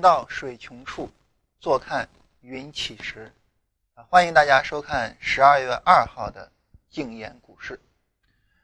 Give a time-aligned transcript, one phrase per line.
[0.00, 1.10] 到水穷处，
[1.60, 2.08] 坐看
[2.40, 3.32] 云起时。
[3.94, 6.50] 啊，欢迎大家收看十二月二号的
[6.88, 7.80] 静言股市。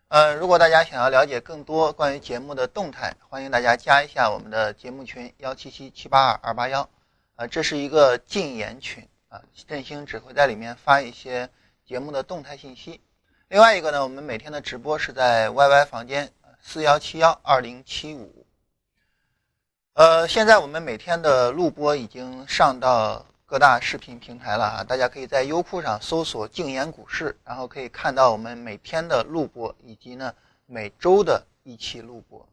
[0.09, 6.89] 呃，如果大家想要了解更多关于节目的动态，欢迎大家加一下我们的节目群幺七七七八二二八幺。
[7.37, 11.49] 啊，这是一个禁言群啊，振兴只会在里面发一些
[11.85, 13.01] 节目的动态信息。
[13.49, 18.36] 另外一个呢，我们每天的直播是在 YY 房间四幺七幺二零七五。
[19.97, 30.35] 呃，现在我们每天的录播已经上到各大视频平台了哈，大家可以在优酷上搜索“静言股市”，然后可以看到我们每天的录播以及呢
[30.67, 32.47] 每周的一期录播。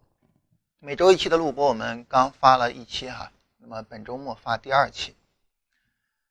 [0.80, 5.14] 每周一期的录播我们刚发了一期哈，那么本周末发第二期。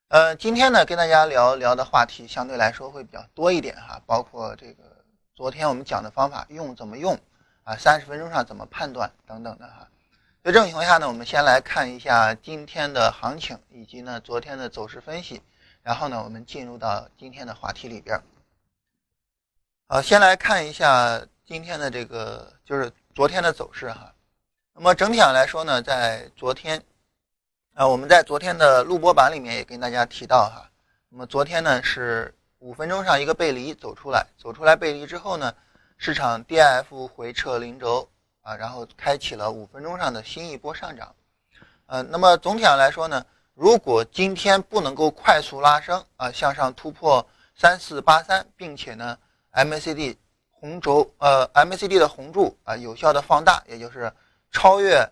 [0.09, 4.83] 呃，今天呢跟大家聊聊的话题相对来说会比较多一点哈，包括这个
[5.35, 7.21] 昨天我们讲的方法用怎么用
[7.65, 9.87] 啊，三十分钟上怎么判断等等的哈。
[10.45, 15.41] 在这种情况下呢，我们先来看一下今天的行情以及呢昨天的走势分析，
[15.85, 18.21] 然后呢我们进入到今天的话题里边。
[19.87, 24.13] 好，先来看一下今天的这个就是昨天的走势哈。
[24.75, 26.83] 那么整体上来说呢，在昨天
[27.75, 30.69] 啊我们在昨天的录播版里面也跟大家提到哈，
[31.09, 35.55] 那么昨天呢是五分钟上一个背离走出来，走出来背离之后呢，
[35.99, 38.09] 市场 DIF 回撤零轴。
[38.43, 41.15] 啊，然后开启了五分钟上的新一波上涨，
[41.87, 49.17] 呃，那么总体上来说呢，如果今天不能够快速拉升啊，向上突破三四八三，并且呢
[49.53, 50.17] ，MACD
[50.51, 54.13] 红轴呃 MACD 的红柱啊有效的放大，也就是
[54.51, 55.09] 超越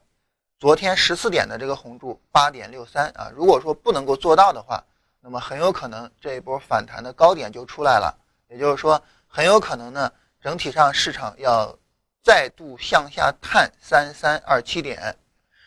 [0.59, 4.83] 昨天十四点的这个红柱八点六三啊，如果说不能够做到的话，
[5.21, 8.13] 那么很有可能这一波反弹的高点就出来了，
[8.49, 11.73] 也就是说很有可能呢，整体上市场要。
[12.23, 15.17] 再度向下探三三二七点，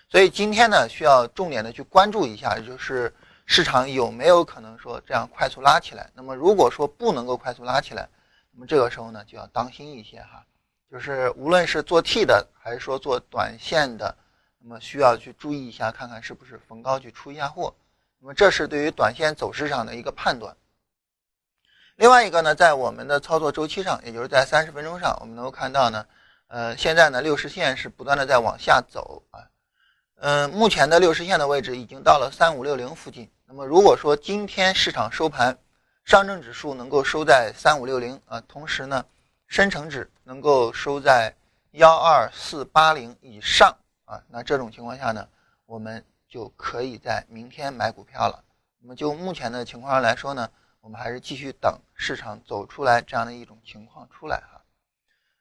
[0.07, 3.11] 所以今天呢需要重点的去关注一下，就是
[3.45, 6.09] 市场有没有可能说这样快速拉起来。
[6.13, 8.07] 那么如果说不能够快速拉起来，
[8.51, 10.45] 那么这个时候呢就要当心一些哈，
[10.91, 14.15] 就是无论是做 T 的还是说做短线的，
[14.59, 17.73] 那么需要去注意一下，看看是不是逢高去出一下货。
[18.19, 20.55] 那么这是对于短线走势上的一个判断。
[21.95, 26.05] 另外一个呢，在我们的操作周期上，也就是在三十分钟上，我们能够看到呢。
[26.53, 29.41] 呃，现在呢，六十线是不断的在往下走啊，
[30.17, 33.27] 嗯，目前的六十线的位置已经到了三五六零附近。
[33.47, 35.57] 那么如果说今天市场收盘，
[36.05, 39.03] 上证指数能够收在三五六零啊，同时呢，
[39.47, 41.33] 深成指能够收在
[41.71, 43.75] 幺二四八零以上
[44.05, 45.27] 啊，那这种情况下呢，
[45.65, 48.43] 我们就可以在明天买股票了。
[48.77, 50.47] 那么就目前的情况来说呢，
[50.81, 54.52] 我们还是继续等市场走出来这样的一种情况出来哈。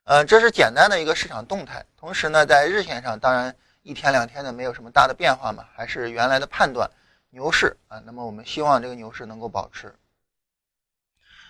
[0.05, 1.85] 呃，这是简单的一个市场动态。
[1.97, 6.91] 同时呢，在日线上，当然一天两天的没有什么大的变化嘛，还是原来的判断，
[7.31, 8.03] 牛市啊。
[8.05, 9.95] 那么我们希望这个牛市能够保持。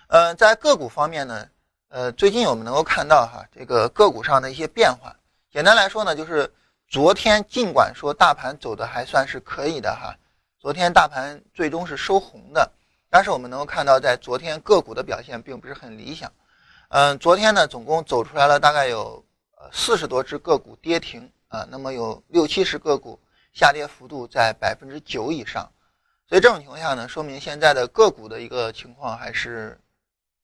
[0.07, 1.47] 呃，在个股方面呢，
[1.87, 5.15] 呃，最近我们能够看到哈，这个个股上的一些变化。
[5.51, 6.53] 简单来说呢，就是
[6.87, 10.15] 昨天尽管说大盘走的还算是可以的哈，
[10.59, 12.71] 昨天大盘最终是收红的，
[13.09, 16.31] 但是我们能够看到，在昨天个股的表现并不是很理想。
[16.95, 19.25] 嗯，昨天呢，总共走出来了大概有
[19.71, 23.19] 四十多只个股跌停啊，那么有六七十个股
[23.51, 25.67] 下跌幅度在百分之九以上，
[26.29, 29.75] 所以这种情况下呢，说明现在的个股的一个情况还是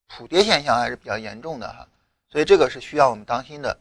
[0.08, 1.86] 普跌现象还是比较严重的哈，
[2.28, 3.78] 所以这个是需要我们当心的，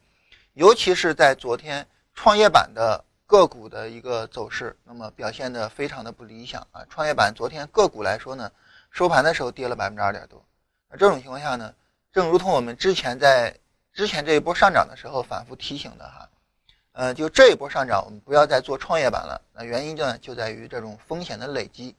[0.54, 8.52] 尤其是在昨天创业板的个股的一个走势，那么表现的非常的不理想啊，创业板昨天个股来说呢，
[8.92, 10.46] 收盘的时候跌了百分之二点多，
[10.88, 11.74] 那这种情况下呢？
[12.12, 13.56] 正如同我们之前在
[13.94, 16.30] 之前这一波上涨的时候反复提醒的哈，
[16.94, 19.40] 呃，就这一波上涨，我们不要再做创业板了。
[19.54, 21.96] 那原因呢，就在于这种风险的累积。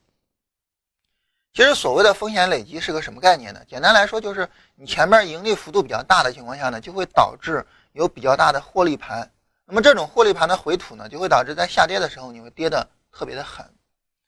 [1.52, 3.60] 其实所谓的风险累积是个什么概念呢？
[3.68, 9.28] 简单来说，就是你前面盈利幅度比较大的情况下呢，就会导致有比较大的获利盘。
[9.64, 13.68] 那么这种获利盘的回吐呢，就会导致在下跌的时候你会跌的特别的狠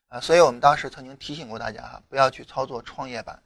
[0.09, 0.19] 啊。
[0.19, 3.41] 所以我们当时曾经提醒过大家哈，不要去操作创业板。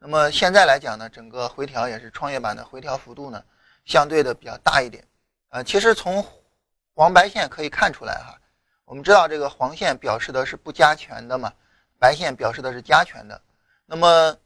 [0.00, 3.42] 那么现在来讲呢，整个回调也是创业板的回调幅度呢，
[3.84, 5.04] 相对的比较大一点。
[5.48, 6.24] 呃，其实从
[6.94, 8.38] 黄白线可以看出来哈，
[8.84, 11.52] 我们知道这个黄线表示的是不加权的嘛，
[11.98, 13.40] 白线表示的是加权的。
[13.86, 14.36] 那么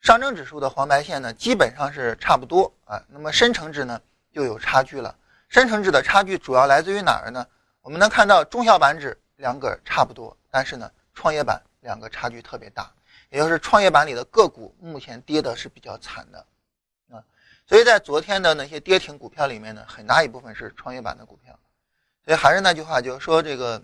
[0.00, 3.02] 上证指数的黄白线呢，基本上是差不多啊。
[3.08, 4.00] 那么深成指呢
[4.32, 5.14] 就有差距了。
[5.48, 7.46] 深成指的差距主要来自于哪儿呢？
[7.82, 12.90] 我们能看到中小板指两个差不多，但是呢，创业板两个差距特别大。
[13.32, 16.46] 也就是创业板里的个股目前跌的是比较惨的，
[17.10, 17.24] 啊，
[17.66, 21.58] 所以在昨天的那些跌停股票里面呢，很大一部分是创业板的股票，
[22.26, 23.82] 所以还是那句话，就是说这个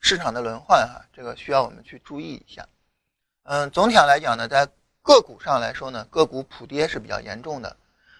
[0.00, 2.66] 市场的轮换哈，这个需要我们去注意一下。
[3.44, 4.68] 嗯，总体上来讲呢，在
[5.02, 7.76] 个股上来说呢，个股普跌是比较严重的。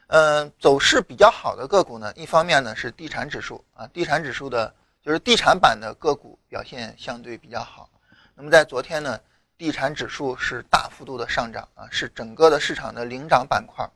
[0.07, 7.91] 嗯，走势比较好的个股呢，一方面呢是地产指数啊，地产指数的就是地产版的个股表现相对比较好。
[8.35, 9.21] 那么在昨天呢，
[9.59, 13.91] 地产指数是大幅度的上涨啊，是整个的市场的领涨板块。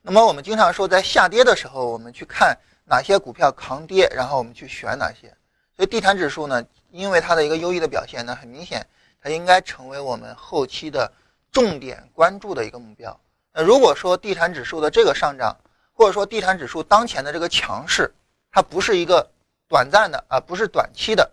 [0.00, 5.34] 那么我们经常说，在下跌的时候，我们去看哪些股票扛跌，然后我们去选哪些。
[5.74, 8.86] 所以地产指数呢，因为它的一个优异的表现呢，很明显，
[9.20, 11.10] 它应该成为我们后期的
[11.50, 13.18] 重点关注的一个目标。
[13.52, 15.56] 那如果说地产指数的这个上涨，
[15.92, 18.14] 或者说地产指数当前的这个强势，
[18.52, 19.28] 它不是一个
[19.66, 21.28] 短暂的啊，不是短期的，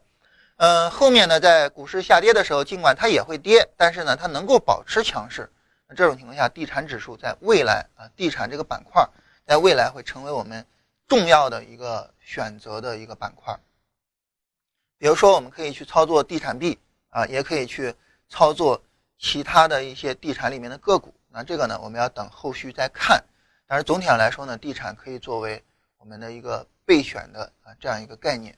[0.61, 5.51] 嗯，后面呢，在股市下跌的时候，尽管它也会跌，但是呢，它能够保持强势。
[5.87, 9.03] 那这种情况下，地产指数在未来啊，地产这个板块
[9.43, 10.63] 在未来会成为我们
[11.07, 13.57] 重要的一个选择的一个板块。
[14.99, 16.77] 比如说，我们可以去操作地产币
[17.09, 17.91] 啊，也可以去
[18.29, 18.79] 操作
[19.17, 21.11] 其他的一些地产里面的个股。
[21.29, 23.19] 那这个呢，我们要等后续再看。
[23.65, 25.63] 但是总体上来说呢，地产可以作为
[25.97, 28.55] 我们的一个备选的啊这样一个概念。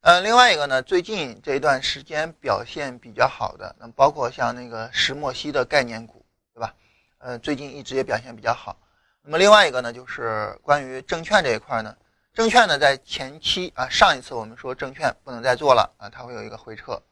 [0.00, 6.24] 呃，另外一个呢，最近这一段时间表现比较好的，那包括像那个石墨烯的概念股，
[6.54, 6.74] 对吧？
[7.18, 8.78] 呃，最近一直也表现比较好。
[9.22, 11.96] 那么另外一个呢，就是关于证券这一块呢，
[12.32, 17.02] 证券呢在前期啊，上一次我们说证券不能再做了啊，它会有一个回撤。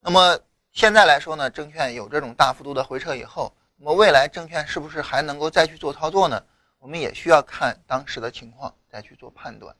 [0.00, 0.38] 那么
[0.72, 3.52] 现在来说呢，证券有这种大幅度的回撤以后。
[3.76, 6.40] 那么未来证券是不是还能够再去做操作呢？
[6.78, 9.74] 我们也需要看当时的情况再去做判断。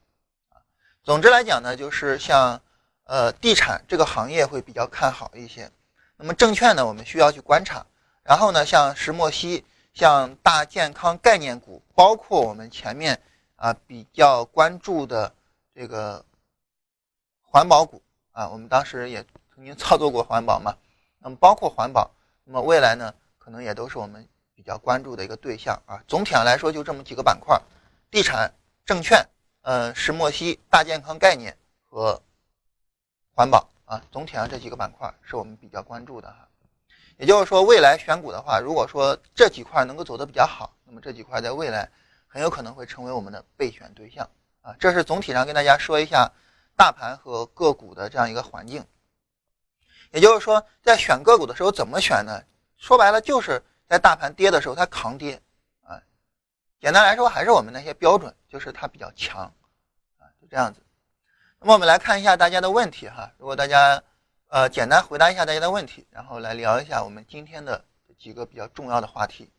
[1.04, 2.62] 总之来讲呢，就是像
[3.04, 5.70] 呃地产这个行业会比较看好一些。
[6.16, 7.84] 那么证券呢，我们需要去观察。
[8.22, 9.62] 然后呢，像石墨烯、
[9.92, 13.20] 像大健康概念股，包括我们前面
[13.56, 15.30] 啊比较关注的
[15.74, 16.24] 这个
[17.42, 18.00] 环保股
[18.32, 19.22] 啊，我们当时也
[19.54, 20.74] 曾经操作过环保嘛。
[21.18, 22.10] 那么包括环保，
[22.44, 23.12] 那么未来呢？
[23.36, 26.02] 可能也都是我们比较关注的一个对象啊。
[26.08, 27.60] 总体上来说，就这么几个板块：
[28.10, 28.50] 地产、
[28.86, 29.22] 证券、
[29.64, 32.22] 呃石墨烯、大健康概念和
[33.34, 34.00] 环保啊。
[34.12, 36.49] 总体上这几个板块是我们比较关注的哈。
[37.16, 41.88] 也就是说，未来选股的话，如果说这几块能够走得比较好，那么这几块在未来
[42.26, 44.28] 很有可能会成为我们的备选对象
[44.62, 44.75] 啊。
[44.78, 46.31] 这是总体上跟大家说一下
[46.76, 48.84] 大盘和个股的这样一个环境。
[50.11, 52.43] 也就是说，在选个股的时候怎么选呢？
[52.76, 55.40] 说白了，就是在大盘跌的时候，它扛跌，
[56.84, 59.44] 简单来说还是我们那些标准，就是它比较强，
[60.19, 60.82] 啊，就这样子。
[61.58, 64.02] 那么我们来看一下大家的问题哈，如果大家
[64.48, 67.82] 呃简单回答一下大家的问题，然后来聊一下我们今天的
[68.19, 69.50] 几个比较重要的话题。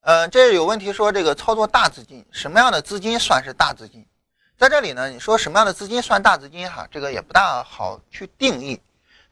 [0.00, 4.04] 呃，这有问题说这个操作大资金，什么样的资金算是大资金？
[4.56, 6.88] 在这里呢，你说什么样的资金算大资金哈？
[6.90, 8.82] 这个也不大好去定义。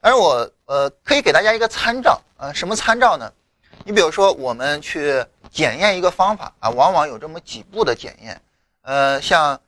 [0.03, 3.33] 而我呃可以给大家一个参照呃，什么参照呢？
[3.85, 8.43] 你比如说我们去检验一个方法啊，往往有这么几步的检验。
[8.81, 9.61] 呃，像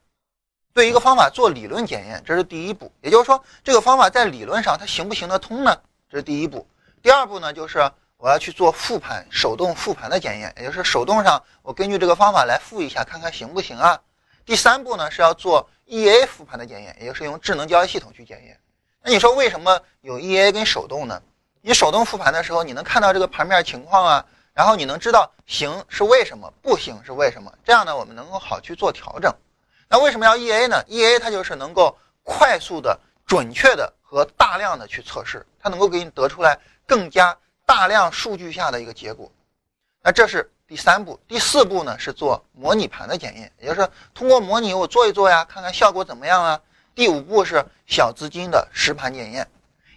[0.73, 2.91] 对一个方法做理论检验，这是第一步。
[3.01, 5.81] 也就是说，这个方法在理论上它行不行得通呢？
[6.11, 6.67] 这是第一步。
[7.01, 14.01] 第二步呢，就是我要去做复盘，手动复盘的检验，也就是手动上我根据这个方法来复一下，看看行不行啊？
[14.44, 18.58] 第三步呢是要做 EA 复盘的检验，也就是用智能交易系统去检验。
[19.06, 21.20] 那你说为什么有 EA 跟手动呢？
[21.61, 29.31] 你手动复盘的时候，你能看到这个盘面情况啊，然后你能知道行是为什么，不行是为什么，这样呢我们能够好去做调整。
[29.89, 39.31] 那为什么要 EA 呢？EA 它就是能够快速的、准确的和大量的去测试，它能够给你得出来更加大量数据下的一个结果。
[40.03, 40.51] 那这是。
[40.67, 46.58] 第三步，第四步呢是做模拟盘的检验，也就是通过模拟我做一做呀，看看效果怎么样啊。
[46.94, 49.48] 第五步是小资金的实盘检验，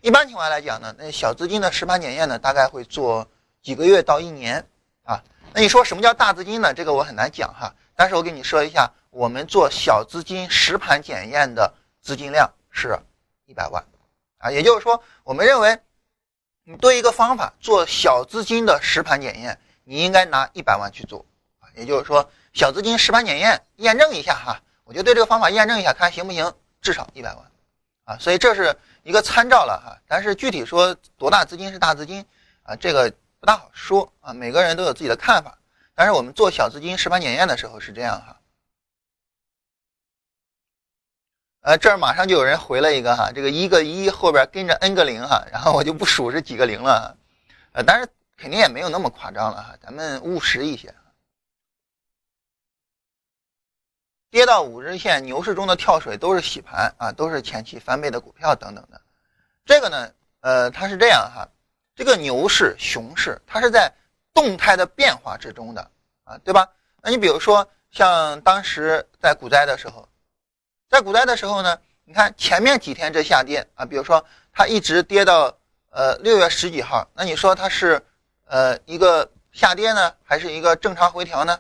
[0.02, 3.28] 一般情况来讲呢，那小资金的实盘检验呢，大概会做
[3.62, 4.66] 几个月到一年
[5.04, 5.24] 啊。
[5.54, 6.74] 那你说什么叫大资金呢？
[6.74, 12.98] 这个我很难讲哈，但是我给你说一下，我们做小资金实盘检验的资金量是
[13.46, 13.84] 一百万
[14.40, 15.80] 啊，也就是说，我们认为
[16.64, 19.60] 你对一个方法做小资金的实盘检验。
[19.90, 21.26] 你应该拿一百万去做
[21.60, 26.54] 啊，也就是说小资金实盘检验验证一下哈，我就对这个方法验证一下，看行不行，
[26.88, 27.44] 至少一百万
[28.06, 32.26] 啊，所以这是一个参照了哈，但是具体说多大资金是大资金
[32.64, 35.58] 啊，这个不大好说啊，每个人都有自己的看法，
[35.94, 38.40] 但是我们做小资金实盘检验的时候是这样哈，
[41.64, 47.18] 呃，这儿马上就有人回了一个哈，这个一个一后边跟着 n 个零哈，然后我就不数是几个零了，
[47.74, 48.08] 呃，但是。
[48.40, 50.94] 肯定也没有那么夸张了哈，咱们务实一些。
[54.30, 59.00] 跌到五日线牛市中的跳水都是洗盘啊，都是前期翻倍的股票等等的。
[59.66, 61.48] 这个呢，呃，它是这样哈，
[61.96, 63.92] 这个牛市、熊市，它是在
[64.34, 65.90] 动态的变化之中的
[66.26, 66.68] 啊，对吧？
[67.02, 70.08] 那你比如说像当时在股灾的时候，
[70.90, 75.58] 在股灾的时候呢，你看前面几天这下跌啊，比如说它一直跌到
[75.90, 78.02] 呃六月十几号，那你说它是
[78.46, 81.58] 呃一个下跌呢，还是一个正常回调呢？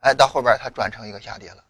[0.00, 1.63] 哎，到后边它转成一个下跌了。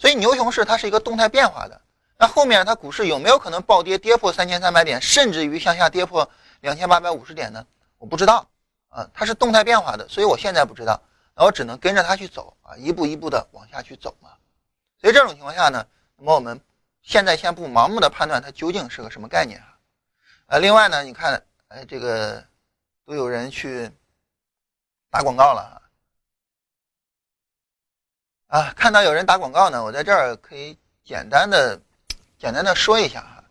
[0.00, 1.78] 所以牛熊市它是一个动态变化的，
[2.16, 6.26] 那后面它股市有没有可能暴跌，跌破三千三百点，甚至于向下跌破
[6.60, 7.66] 两千八百五十点呢？
[7.98, 8.48] 我不知道
[8.88, 10.98] 啊，它是动态变化的，所以我现在不知道，
[11.34, 14.30] 那我只能跟着它去走啊，一步一步的往下去走嘛。
[14.98, 16.58] 所以这种情况下呢，那么我们
[17.02, 19.76] 现在先不盲目的判断它究竟是个什么概念啊。
[20.46, 22.42] 呃，另外呢，你看，哎，这个
[23.04, 23.90] 都有人去
[25.10, 25.79] 打广告了啊。
[28.50, 31.80] 啊，看到有人打广告呢，我在这儿可以简单的、
[32.36, 33.44] 简单的说一下哈。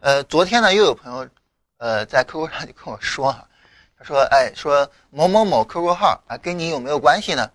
[0.00, 1.28] 呃，昨天呢又有朋友，
[1.76, 3.46] 呃，在 QQ 上就跟我说哈，
[3.98, 7.50] 他说，哎，说某某某 QQ 号啊，跟你有没有关系呢？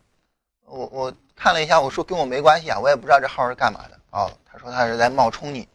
[0.66, 4.00] 我我看了一下，我说跟我没关系啊，我也不知道这号是干嘛的。
[4.12, 5.68] 哦，他说他是在冒充你。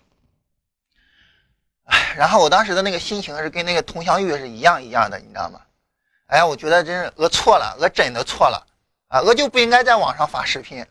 [1.86, 5.60] 哎，然后我当时的那个心情是跟那个佟湘玉是一样一样的，你知道吗？
[6.28, 8.64] 哎，我觉得真是我错了，我真的错了
[9.08, 10.86] 啊，我就不应该在网上发视频。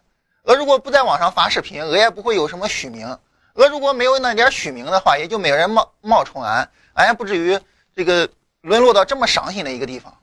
[0.45, 3.17] 我如果不在网上发视频，我也不会有什么虚名。
[3.53, 7.59] 我如果没有那点虚名的话，也就没有人冒冒充俺，俺也不至于
[7.95, 8.29] 这个
[8.61, 10.15] 沦落到这么伤心的一个地方，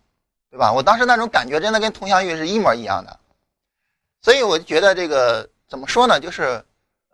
[0.48, 0.72] 对吧？
[0.72, 3.18] 我当时那种感觉真的跟佟湘玉是一模一样的。
[4.20, 6.20] 所以我就觉得这个怎么说呢？
[6.20, 6.64] 就是，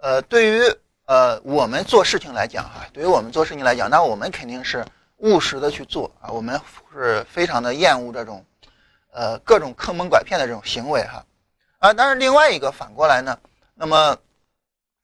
[0.02, 0.60] 呃，对于
[1.06, 4.84] 呃我们做事情来讲哈，对于我们做事情来讲，那我们肯定是
[5.16, 6.28] 务实的去做啊。
[6.30, 6.60] 我们
[6.92, 8.44] 是非常的厌恶这种，
[9.12, 11.24] 呃，各种坑蒙拐骗的这种行为哈。
[11.78, 13.38] 啊但是另外一个反过来呢，
[13.74, 14.18] 那么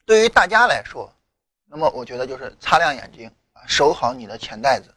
[0.04, 1.12] 对于大家来说，
[1.66, 4.92] 那么我觉得就是擦亮眼睛啊，守好你的钱袋子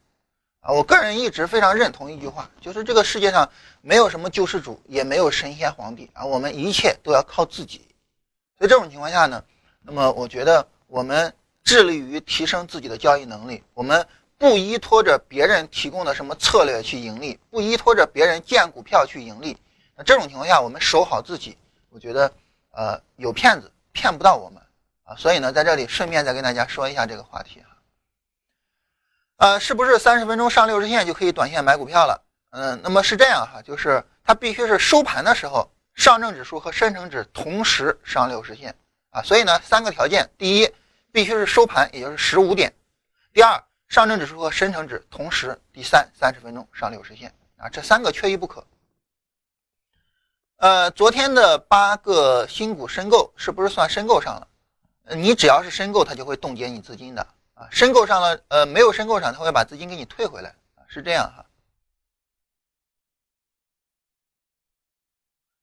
[0.60, 0.74] 啊。
[0.74, 3.48] 我个人一直非常认同一句话，就是这个世界上
[3.82, 7.88] 没有什么救世主，也没有神仙皇帝啊，我们一切都要靠自己。
[8.58, 9.44] 所以这种情况下呢，
[9.84, 11.32] 那么我觉得我们
[11.64, 14.04] 致力于提升自己的交易能力，我们
[14.40, 19.56] 不依托着别人提供的什么策略去盈利，不依托着别人荐股票去盈利。
[19.96, 21.56] 那这种情况下，我们守好自己。
[21.90, 22.32] 我觉得，
[22.72, 24.62] 呃，有骗子骗不到我们
[25.04, 27.78] 啊，所以呢，在这里顺便再跟大家说一下这个话题哈。
[29.38, 32.24] 呃，是不是三十分钟上六十线就可以短线买股票了？
[32.52, 38.76] 嗯，那么是这样哈，就是它必须是收盘的时候，上证指数和深成指同时上六十线
[39.12, 39.22] 啊。
[39.22, 40.74] 所以呢，三个条件：第一，
[41.12, 42.72] 必须是收盘，也就是十五点；
[43.34, 48.66] 第二，上证指数和深成指同时；第三，三十分钟上六十线啊，这三个缺一不可。
[50.58, 54.48] 呃，昨天的八个新股申购是不是算申购上了？
[55.16, 57.22] 你只要是申购，它就会冻结你资金的
[57.54, 57.68] 啊。
[57.70, 60.56] 申购上了，呃，没有申购上，它会把资金给你退回来，
[60.88, 61.46] 是这样哈。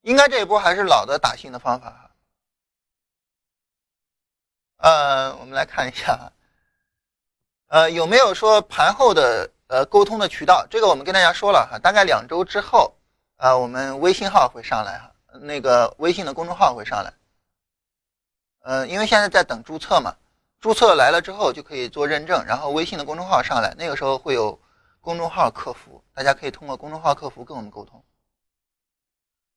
[0.02, 2.10] 应该这一波还是老的打新的方法哈。
[4.76, 6.32] 呃，我们来看一下，
[7.66, 10.64] 呃，有没有说盘后的呃沟通的渠道？
[10.70, 12.94] 这个我们跟大家说了哈，大概两周之后。
[13.44, 17.12] 啊，我们微信号会上来哈，那个微信的公众号会上来。
[18.62, 20.16] 嗯，因为现在在等注册嘛，
[20.62, 24.58] 注册来了之后就可以做认证，然后微信的公众号上来，那个时候会有
[25.02, 28.02] 公众号客服，大家可以通过公众号客服跟我们沟通。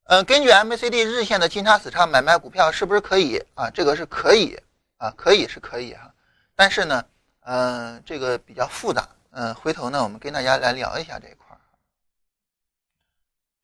[0.04, 3.70] 嗯，根据 MACD 日线的金叉死叉买卖股票是不是可以啊？
[3.70, 4.60] 这个是可以
[4.98, 6.14] 啊，可以是可以哈，
[6.58, 7.06] 但是呢，
[7.46, 11.47] 嗯，这个比较复杂，嗯，回头呢我们跟大家来聊一下这一块。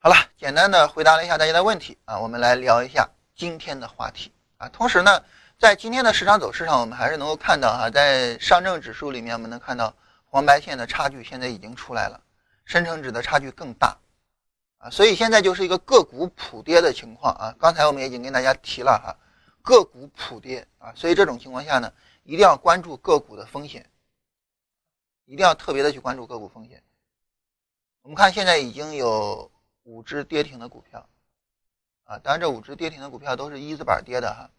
[0.04, 4.68] 好了，简单的回答了一下大家的问题啊，我们来聊一下今天的话题啊。
[4.68, 5.24] 同时呢，
[5.58, 9.96] 在今天的市场走势上，我们还是能够看到哈，在上证指数里面，我们能看到
[10.26, 12.20] 黄白线的差距现在已经出来了，
[12.66, 13.96] 深成指的差距更大
[14.76, 17.56] 啊，所以现在就是一个个股普跌的情况啊。
[17.58, 19.16] 刚才我们已经跟大家提了哈，
[19.62, 21.90] 个股普跌啊，所以这种情况下呢，
[22.24, 23.88] 一定要关注个股的风险，
[25.24, 26.82] 一定要特别的去关注个股风险。
[28.02, 29.50] 我们看现在已经有。
[29.84, 31.06] 五只跌停的股票，
[32.04, 34.50] 啊，当然这五只跌停的股票都是一字板跌的哈。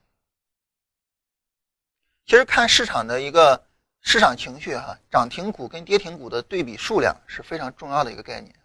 [2.25, 3.63] 其实看市场的一个
[4.01, 8.55] 市场情绪哈，涨停股跟跌停股的对比数量是非常重要的一个概念。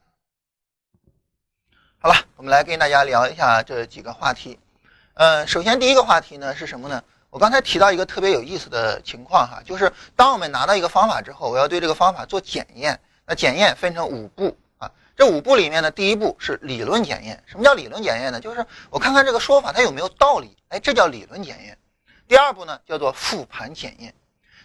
[1.98, 4.58] 好了，我们来跟大家聊一下这几个话题。
[5.14, 7.02] 呃，首先第一个话题呢是什么呢？
[7.30, 13.00] 我刚才提到一个特别有意思的情况哈，就是当我们拿到一个方法之后，我要对这个方法做检验。
[13.24, 14.56] 那检验分成五步。
[15.20, 17.44] 这五步里面的第一步是理论检验。
[17.44, 18.40] 什么叫理论检验呢？
[18.40, 20.56] 就是我看看这个说法它有没有道理。
[20.68, 21.76] 哎，这叫理论检验。
[22.26, 24.14] 第二步呢叫做复盘检验。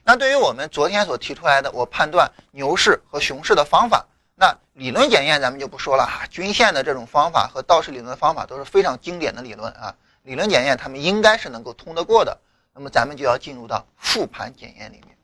[0.05, 6.25] 那对于我们昨天所提出来的，我判断牛市和熊市的方法，那理论检验咱们就不说了哈。
[6.27, 9.93] 均线的这种方法和道氏理论的方法都是非常经典的理论啊。
[10.23, 12.39] 理论检验他们应该是能够通得过的。
[12.73, 15.14] 那么咱们就要进入到复盘检验里面。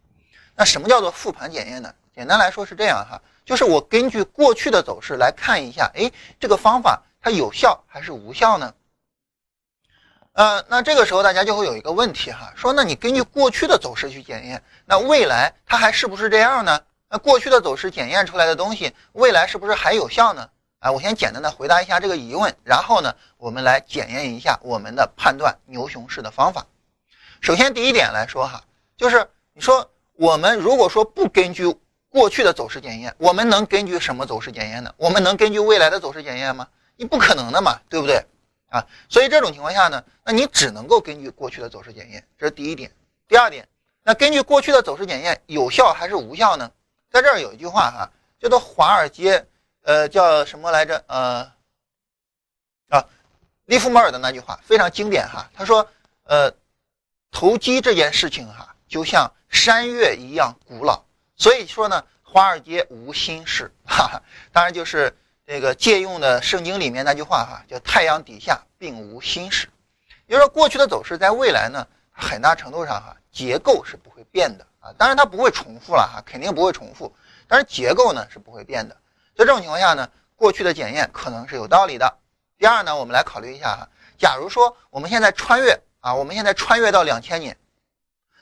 [0.61, 1.91] 那什么叫做复盘检验呢？
[2.13, 8.71] 简单来说是这样哈，就是我根据过去的走势来看一下，哎，这个方法它有效还是无效呢？
[10.33, 16.79] 呃，那这个时候大家就会有一个问题哈，说那你根据过去的走势去检验，那未来它还是不是这样呢？
[17.09, 20.47] 那过去的走势检验出来的东西，未来是不是还有效呢？
[20.77, 26.67] 啊，我先简单的回答一下这个疑问，然后呢，我们来检验一下我们的判断牛熊市的方法。
[27.41, 28.63] 首先第一点来说哈，
[28.95, 29.89] 就是你说
[30.21, 31.75] 我们如果说不根据
[32.07, 34.93] 过去的走势检验，我们能根据什么走势检验呢？
[34.95, 36.67] 我们能根据未来的走势检验吗？
[36.95, 38.23] 你不可能的嘛，对不对？
[38.69, 42.91] 啊，所以这种情况下呢，那你只能够根据过去的走势检验，这是第一点。
[43.27, 43.67] 第二点，
[44.03, 46.71] 那根据过去的走势检验有效还是无效呢？
[47.09, 49.43] 在这儿有一句话哈，叫做华尔街，
[49.81, 51.03] 呃，叫什么来着？
[51.07, 51.51] 呃，
[52.89, 53.03] 啊，
[53.65, 55.89] 利弗莫尔的那句话非常经典哈，他说，
[56.25, 56.53] 呃，
[57.31, 61.03] 投机这件事情哈，就像山岳一样古老，
[61.35, 65.15] 所以说呢，华尔街无新事，哈哈，当然就是。
[65.43, 69.67] 这个借用的圣经里面那句话哈，叫“太阳底下并无新事”，
[70.27, 77.13] 也就说过去的走势在未来呢，很大程度上哈结构是不会变的啊，当然它不会重复了哈，肯定不会重复，
[77.49, 78.95] 但是结构呢是不会变的。
[79.35, 82.17] 在这种情况下呢，过去的检验可能是有道理的。
[82.57, 87.57] 第二呢，我们来考虑一下哈，假如说我们现在穿越啊，我们现在穿越到两千年，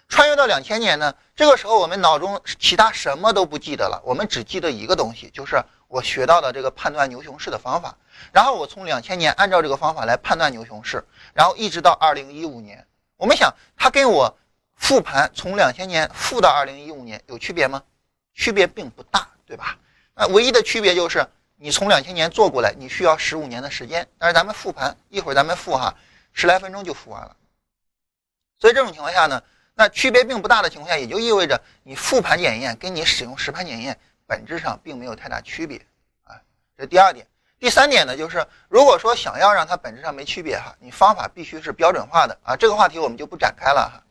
[0.10, 5.64] 穿越到两千年呢，这个时候我们脑中其他什么都不记得了，我们只记得一个东西，就是。
[5.90, 7.98] 我学到的这个判断牛熊市的方法，
[8.32, 11.04] 然后我从两千年按照这个方法来判断牛熊市，
[11.34, 12.86] 然后一直到二零一五年，
[13.18, 14.38] 我们想它跟我
[14.76, 17.82] 复盘从两千年复到二零一五年有区别吗？
[18.36, 19.80] 区别并不大，对吧？
[20.14, 25.96] 那唯一的区别就是你从两千年做过来，你需要十五年的时间，但是咱们复盘一会儿咱们复哈，
[26.34, 27.36] 十来分钟就复完了。
[28.60, 29.42] 所以这种情况下呢，
[29.80, 33.98] 那区别并不大的情况下，也就意味着你复盘检验跟你使用实盘检验。
[34.28, 35.78] 本质上并没有太大区别
[36.26, 36.36] 啊，
[36.78, 37.26] 这第二点。
[37.58, 42.58] 第三点呢，就是如果说想要让它本质上没区别哈，你方法必须是标准化的啊。
[42.58, 44.04] 这个话题我们就不展开了哈。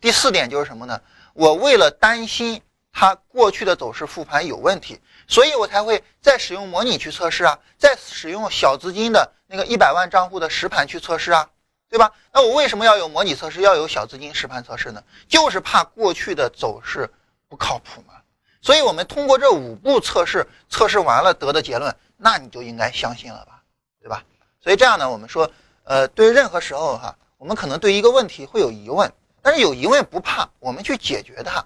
[0.00, 0.98] 第四点就是什么呢？
[1.34, 11.46] 我为了担心它过去的走势复盘有问题，所以我才会再使用模拟去测试啊，再使用小资金的那个一百万账户的实盘去测试啊，
[11.90, 12.12] 对吧？
[12.32, 15.02] 那我为什么要有模拟测试，要有小资金实盘测试呢？
[15.28, 17.10] 就是怕过去的走势
[17.48, 18.14] 不靠谱嘛。
[18.62, 23.62] 所以，我们通过这五步测试，测试完了得的结论，那你就应该相信了吧，
[24.00, 24.22] 对吧？
[24.62, 25.50] 所以这样呢，我们说，
[25.82, 31.64] 呃，对任何时候哈，我们可能对一个问题会有疑问，但是有疑问不怕，我们去解决它。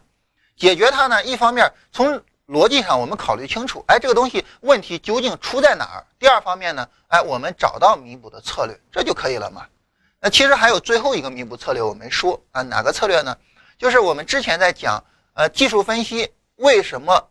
[0.57, 6.07] 解决它呢，一方面从逻辑上我们考虑清楚，哎，这个东西问题究竟出在哪儿？
[6.19, 9.67] 第二方面呢，哎，我们找到弥补的策略，这就可以了嘛。
[10.25, 13.37] 那其实还有最后一个弥补策略我没说啊，哪个策略呢？
[13.77, 16.33] 就是我们之前在讲，呃，技术分析。
[16.57, 17.29] 为什么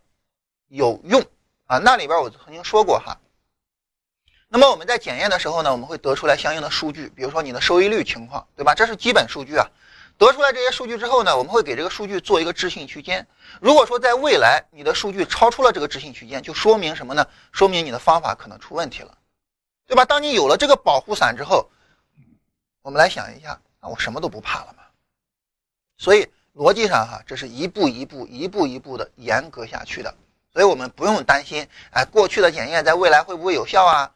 [0.68, 1.20] 有用
[1.66, 1.78] 啊？
[1.78, 3.18] 那里边我曾经说过哈。
[4.46, 8.76] 那么我们在检验的时候呢，我们会得出来相应的数据，比如说你的收益率情况，对吧？
[8.76, 9.66] 这是基本数据啊。
[10.16, 13.26] 得出来这些数据之后呢，我们会给这个数据做一个置信区间。
[13.60, 17.26] 如果说在未来你的数据超出了这个置信区间，就说明什么呢？
[17.50, 19.18] 说明你的方法可能出问题了，
[19.88, 20.04] 对吧？
[20.04, 21.68] 当你有了这个保护伞之后，
[22.84, 24.84] 我们来想一下啊，我什么都不怕了嘛。
[25.98, 26.28] 所以。
[26.54, 30.14] 逻辑上哈，这是一步一步、一步一步的严格下去的，
[30.52, 34.08] 所以我们不用担心，哎，过去的检验在未来会不会有效啊？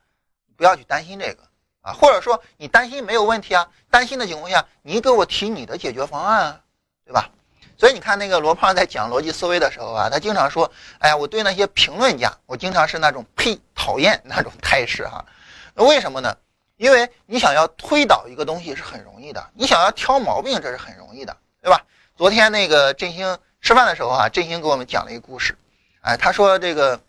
[0.57, 1.43] 不要去担心这个
[1.81, 6.61] 啊，或者说你担心没有问题啊，担心的情况下，你给我提你的解决方案啊，
[7.05, 7.29] 对吧？
[7.77, 15.27] 所以你看那个罗胖在讲逻辑思维的时候啊，他经常说，哎呀，我对那些评论家，我经常是那种呸，讨厌那种态势哈。
[15.75, 16.37] 那为什么呢？
[16.79, 21.85] 因为你想要推倒一个东西是很容易的，你想要挑毛病这是很容易的，对吧？
[22.17, 25.59] 昨天那个振兴吃饭的时候啊，振兴给我们讲了一个故事，
[26.01, 27.01] 哎，他说这个，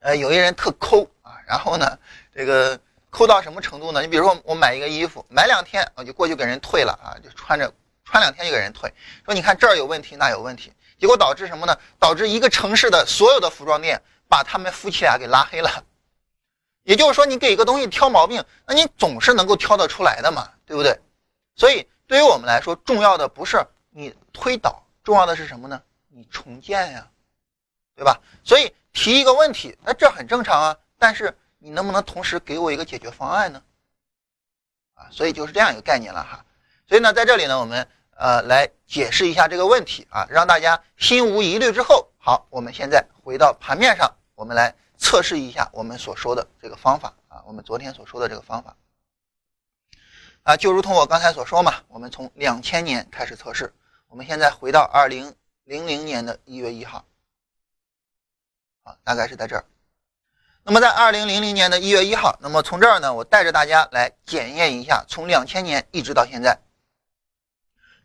[0.00, 1.98] 呃，有一人特抠啊，然后呢，
[2.34, 4.00] 这个抠到什么程度呢？
[4.00, 7.70] 你比如说我买一个衣服，买两天我就过去给人退了啊，就穿着
[8.06, 8.90] 穿两天就给人退，
[9.26, 11.76] 说你看这儿有问题，那有问题，结果导致什么呢？
[11.98, 15.84] 导致一个城市的所有的服装店把他们夫妻俩给拉黑了。
[16.88, 20.98] 也就是说，你给一个东西挑毛病，那你总是能够挑得出来的嘛，对不对？
[21.54, 23.62] 所以对于我们来说，重要的不是。
[23.90, 25.82] 你推导重要的是什么呢？
[26.08, 27.06] 你重建呀，
[27.94, 28.18] 对吧？
[28.42, 30.74] 所以提一个问题，那这很正常啊。
[30.98, 33.62] 但是你能不能同时给我一个解决方案呢？
[34.94, 36.42] 啊，所以就是这样一个概念了哈。
[36.88, 48.76] 所以呢，在这里呢，我们呃来解释一下这个问题啊，让大家心无疑虑之后，好，我们现在回到盘面上，我们来测试一下我们所说的这个方法啊，我们昨天所说的这个方法
[50.42, 53.72] 啊，就如同我刚才所说嘛，我们从两千年开始测试，
[54.08, 55.34] 我们现在回到二零
[55.64, 57.04] 零零年的一月一号，
[58.82, 59.64] 啊，大概是在这儿。
[60.64, 66.58] 那么在二零零零年的一月一号，那么从这儿呢，我带着大家来检验一下，从两千年一直到现在。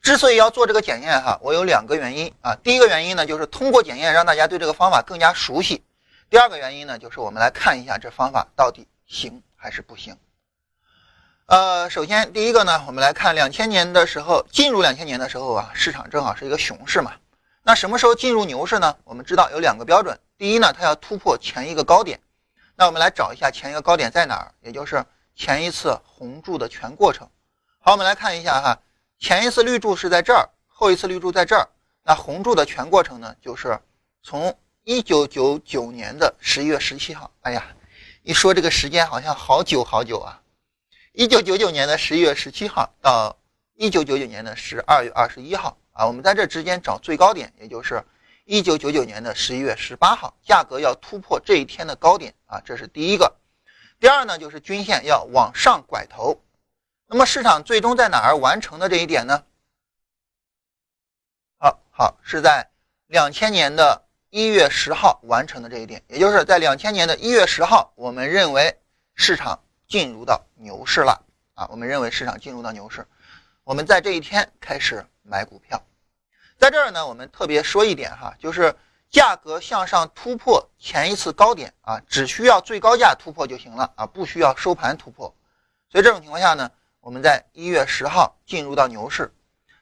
[0.02, 2.56] 之所以要做这个检验哈，我有两个原因啊。
[2.64, 5.84] 第一个原因呢，就是通过检验让大家对这个方法更加熟悉。
[6.34, 10.17] 第二个原因呢，就是我们来看一下这方法到底行还是不行。
[11.46, 17.13] 呃，首先第一个呢，我们来看两千年的时候，进入两千年的时候啊，市场正好是一个熊市嘛。
[17.62, 18.98] 那什么时候进入牛市呢？
[19.04, 22.19] 我们知道有两个标准，第一呢，它要突破前一个高点。
[22.74, 27.30] 那我们来找一下前一个高点在哪儿，也就是前一次红柱的全过程。
[27.78, 28.80] 好，我们来看一下哈，
[29.19, 31.69] 前一次绿柱是在这儿，后一次绿柱在这儿。
[32.02, 33.78] 那红柱的全过程呢，就是
[34.24, 37.32] 从一九九九年的十一月十七号。
[37.41, 37.65] 哎呀，
[38.22, 40.41] 一说这个时间好像好久好久啊！
[41.13, 43.38] 一九九九年的十一月十七号到
[43.76, 48.04] 一九九九年的十二月二十一号啊，我们在这之间找最高点，也就是。
[48.46, 53.38] 一九九九年的十一月十八号，价格要突破这一天的高点啊，这是第一个。
[54.02, 56.41] 第二呢，就是均线要往上拐头。
[57.08, 59.46] 那么市场最终在哪儿完成的这一点呢？
[61.58, 62.69] 好好是在
[63.08, 64.03] 两千年的
[64.34, 68.76] 一月十号完成的这一点，也就是在两千年的一月十号，我们认为
[69.13, 73.06] 市场进入到牛市了啊，我们认为市场进入到牛市，
[73.63, 75.80] 我们在这一天开始买股票。
[76.58, 78.76] 在这儿呢，我们特别说一点哈，就是
[79.12, 85.32] 价格向上突破前一次高点啊，只需要最高价突破就行了啊，不需要收盘突破。
[85.91, 89.32] 所以这种情况下呢，我们在一月十号进入到牛市，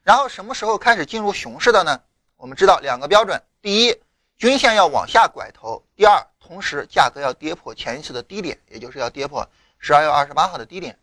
[0.03, 2.01] 然后什么时候开始进入熊市的呢？
[2.35, 4.01] 我们知道两个标准：第一，
[4.41, 10.97] 均线要往下拐头；第二，同时价格要跌破前一次的低点，也就是要跌破十二月二十八号的低点。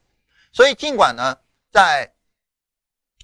[0.52, 1.38] 所以尽管呢，
[1.70, 2.12] 在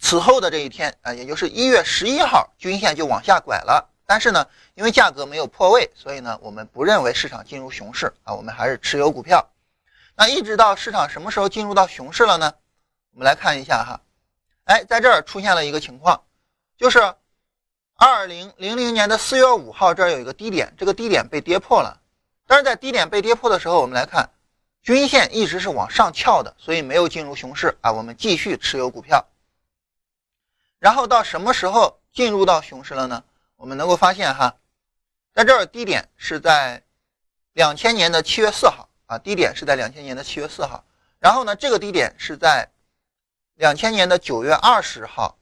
[0.01, 3.91] 此后的这一天啊，也就是一月十一号，均线就往下拐了。
[4.07, 9.45] 但是呢，因为价格没有破位，所以呢，我们不认为市场进入熊市啊，我们还是持有股票。
[10.15, 12.55] 那一直到市场什么时候进入到熊市了呢？
[13.15, 14.01] 我们来看一下哈，
[14.63, 16.23] 哎，在这儿出现了一个情况，
[16.79, 17.17] 就是
[18.07, 22.03] 二零零零年的四月五号，这儿有一个低点，这个低点被跌破了。
[22.47, 24.29] 但是在低点被跌破的时候，我们来看
[24.83, 29.27] 均线一直是往上翘的，所以没有进入熊市啊，我们继续持有股票。
[30.79, 33.25] 然后到什么时候进入到熊市了呢？
[33.57, 34.55] 我们能够发现哈，
[35.33, 36.83] 在这儿低点是在
[37.55, 40.85] 两千年的七月四号啊，低点是在两千年的七月四号。
[41.19, 42.69] 然后呢，这个低点是在
[43.55, 45.39] 两千年的九月二十号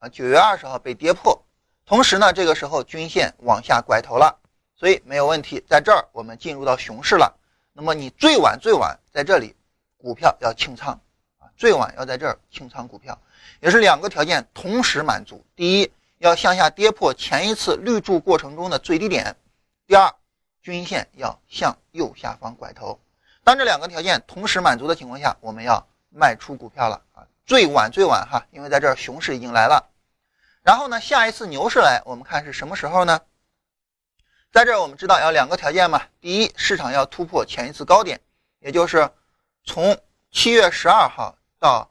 [0.00, 1.42] 啊，九月二十号被跌破。
[1.86, 4.36] 同时呢，这个时候均线往下拐头了，
[4.74, 5.64] 所以没有问题。
[5.68, 7.32] 在这儿我们进入到熊市了。
[7.72, 9.54] 那么你最晚最晚在这里
[9.96, 10.98] 股票要清仓
[11.38, 13.16] 啊，最晚要在这儿清仓股票。
[13.60, 19.24] 也是两个条件同时满足：第一，要向下跌破前一次绿柱过程中的最低点；
[19.86, 20.12] 第二，
[20.60, 22.98] 均线要向右下方拐头。
[23.44, 27.22] 当这两个条件同时满足的情况下，我们要卖出股票了啊！
[27.46, 29.88] 最晚最晚哈，因为在这儿熊市已经来了。
[30.66, 33.20] 然后呢，下一次牛市来，我们看是什么时候呢？
[34.50, 38.20] 在这儿我们知道要两个条件嘛：第一，市场要突破前一次高点，
[38.58, 39.08] 也就是
[39.62, 39.96] 从
[40.32, 41.90] 七月十二号到。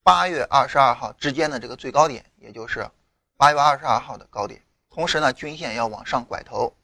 [0.00, 2.88] 八月二十二号之间的这个最高点，也就是
[3.36, 4.62] 八月二十二号的高点。
[4.88, 6.74] 同时呢，均线要往上拐头，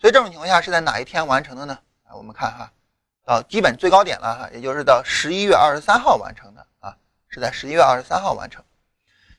[0.00, 1.78] 所以这种情况下是在哪一天完成的呢？
[2.02, 2.72] 啊，我们看哈，
[3.24, 6.96] 到基本最高点了哈，也就是到十一月二十三号完成的啊，
[7.28, 8.64] 是在十一月二十三号完成。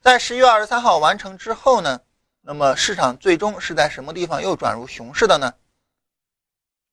[0.02, 2.00] 在十一月二十三号完成之后呢，
[2.42, 5.54] 那么市场最终是在什么地方又转入熊市的呢？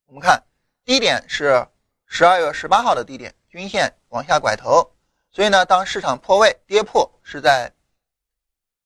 [0.07, 0.43] 我们看
[0.85, 1.67] 低点是
[2.07, 4.91] 十二月十八号的低点，均线往下拐头。
[5.31, 7.73] 所以呢，当市场破位跌破是在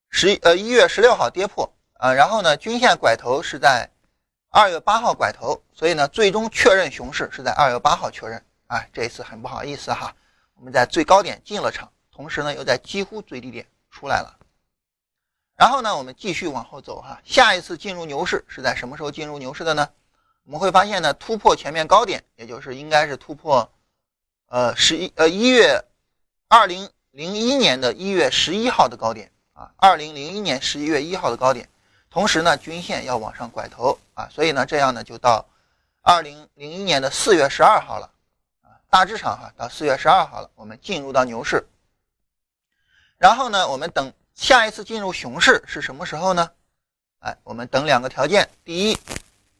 [0.09, 3.89] 十呃一月十六号跌破啊，然后呢，均线拐头是在
[4.49, 8.85] 二月八号拐头，所以呢，最终确认熊市是在二月八号确认啊。
[8.91, 10.15] 这一次很不好意思哈，
[10.55, 14.37] 我们在最高点进了场，同时呢，又在几乎最低点出来了。
[15.55, 19.89] 然后呢，我们继续往后走哈，下一次进入牛市是在什么时候进入牛市的呢？
[20.45, 23.71] 我们会发现呢，突破前面高点，也就是应该是突破
[24.47, 25.83] 呃十一呃一月。
[26.51, 31.69] 二零零一年的一月十一号的高点啊，二零零一年十一月一号的高点，
[32.09, 35.45] 同时呢，均线要往上拐头啊，所以呢，这样呢就到
[36.01, 38.11] 二零零一年的四月十二号了
[38.63, 41.63] 啊，大致上哈，到四月十二号了，我们进入到牛市。
[43.19, 46.49] 然后呢，我们等下一次进入熊市是什么时候呢？
[47.19, 48.97] 哎，我们等两个条件，第一，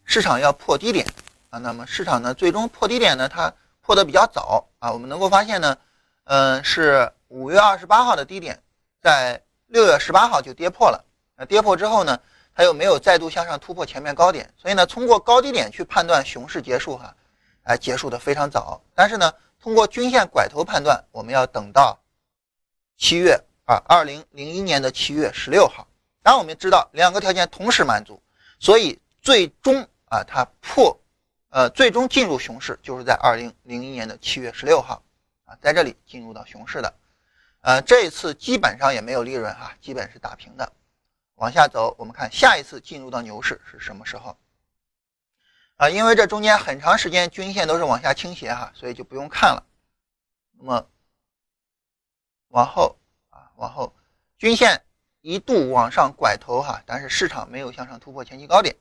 [0.06, 1.06] 市场要破低点
[1.50, 5.78] 啊，那么市场呢最终破低点呢，它破的比较早啊，我们能够发现呢，
[6.24, 8.58] 嗯，是五月二十八号的低点，
[9.02, 11.04] 在六月十八号就跌破了，
[11.36, 12.18] 那跌破之后呢？
[12.56, 17.16] 它又没有再度向上突破前面高点，所以呢，通过高低点去判断熊市结束哈，
[17.64, 18.82] 哎，结束的非常早。
[18.94, 21.98] 但是呢，通过均线拐头判断，我们要等到
[22.98, 25.88] 七月啊，二零零一年的七月十六号。
[26.24, 28.20] 当然，我们知道两个条件同时满足，
[28.58, 31.00] 所以最终啊，它破，
[31.50, 35.04] 呃，最终进入熊市就是在二零零一年的七月十六号
[35.46, 36.92] 啊，在这里进入到熊市的。
[37.62, 40.74] 呃，这一次基本上也没有利润哈，基本是打平的。
[41.36, 44.36] 往下走，我们看下一次进入到牛市是什么时候？
[45.76, 49.64] 啊，因为这中间很长时间均线都是往下倾斜哈，所以就不用看了。
[50.58, 50.88] 那么
[52.48, 52.98] 往后，
[53.60, 53.94] 往后
[54.38, 54.82] 均线
[55.22, 58.76] 一度往上拐头哈，但是市场没有向上突破前期高点。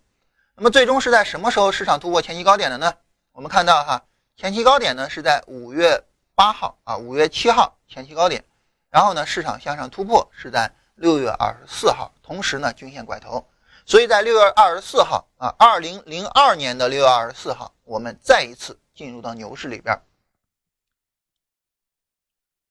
[0.55, 2.93] 那么最终是在什么时候市场突破前期高点的呢？
[3.33, 4.05] 我们看到哈，
[4.37, 6.03] 前期高点呢是在五月
[6.35, 8.45] 八号啊，五月七号前期高点，
[8.91, 10.73] 然后呢市场向上突破是在。
[11.01, 13.47] 六月二十四号，同时呢，均线拐头，
[13.87, 19.97] 所以在六月二十四号啊，二零零二年的六月二十四号，我们再一次进入到牛市里边。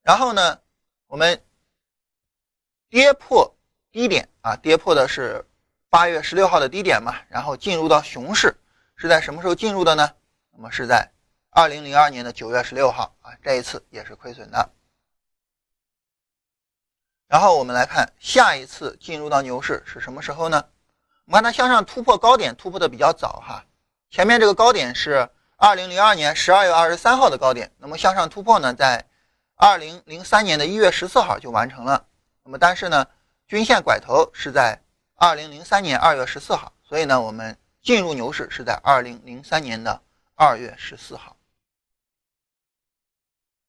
[0.03, 0.59] 然后呢，
[1.07, 1.41] 我们
[2.89, 3.55] 跌破
[3.91, 5.45] 低点啊，跌破的是
[5.89, 8.55] 八月十六号的低点嘛，然后进入到熊市，
[8.95, 10.09] 是在什么时候进入的呢？
[10.51, 11.11] 那么是在
[11.49, 14.69] 二零零二年的九月十六号啊，这一次也是亏损的。
[17.27, 20.63] 然后我们来看下一次进入到牛市是什么时候呢？
[21.25, 23.65] 我们看它向上突破高点，突破的比较早哈。
[24.09, 29.05] 前面这个高点是二零零二年十二月二十三号的高点，那么向上突破呢，在
[29.55, 32.06] 二零零三年的一月十四号就完成了。
[32.47, 33.05] 那么但是呢，
[33.45, 34.81] 均线拐头是在
[35.15, 40.01] 二零零三年二月十四号，所以呢，我们进入牛市是在二零零三年的
[40.33, 41.35] 二月十四号。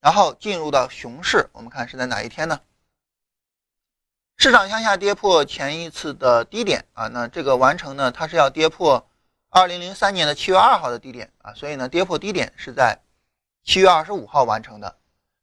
[0.01, 2.61] 然后进入到熊市，我们看是在哪一天呢？
[4.37, 9.11] 市场向下跌破前一次的低点啊，那这个完成呢，它是要跌破
[9.49, 12.97] 二零零三年的七月二号的低点啊，所以呢，跌破低点是在
[13.65, 14.98] 七月二十五号完成的。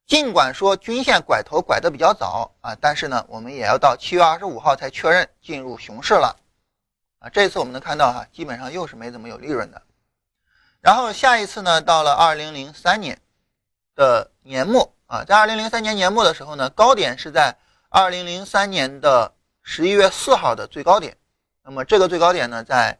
[0.07, 6.35] 尽管说均线拐头拐得比较早啊，但是呢，我们也要到七月二十五号才确认进入熊市了
[7.19, 7.29] 啊。
[7.29, 9.81] 这次我们能看到哈，基本上又是没怎么有利润的。
[10.81, 13.19] 然后下一次呢，到了二零零三年
[13.95, 17.55] 的年末啊，在二零零三年年末的时候呢，高点是在。
[17.87, 21.15] 二零零三年的十一月四号的最高点，
[21.63, 22.99] 那么这个最高点呢，在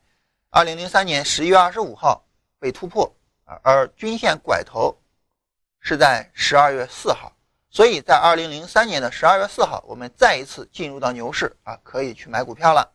[0.52, 2.24] 二零零三年十一月二十五号
[2.60, 3.14] 被突破
[3.44, 4.96] 啊，而均线拐头
[5.86, 7.32] 是在十二月四号，
[7.70, 12.92] 所以在二零零三年的十二月四号，我们再一次进入到牛市啊，可以去买股票了。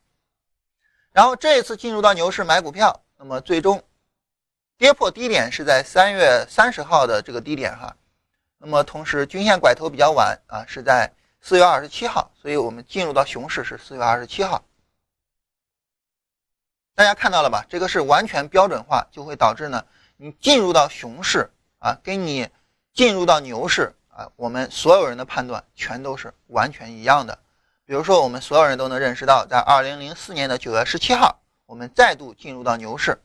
[1.13, 3.81] 然后这一次进入到牛市买股票，那么最终
[4.77, 7.95] 跌破低点是在三月三十号的这个低点哈，
[8.59, 11.11] 那么同时均线拐头比较晚啊，是在。
[11.43, 14.63] 四月二十七号，所以我们进入到熊市是四月二十七号。
[16.95, 17.65] 大家看到了吧？
[17.67, 19.83] 这个是完全标准化，就会导致呢，
[20.19, 22.47] 你进入到熊市啊，跟你
[22.93, 27.39] 进入到牛市啊，我们所有人的判断全都是完全一样的。
[27.85, 33.21] 比如说，我们所有人都能认识到，在二零零四年的九月十七号，我们再度进入到牛市，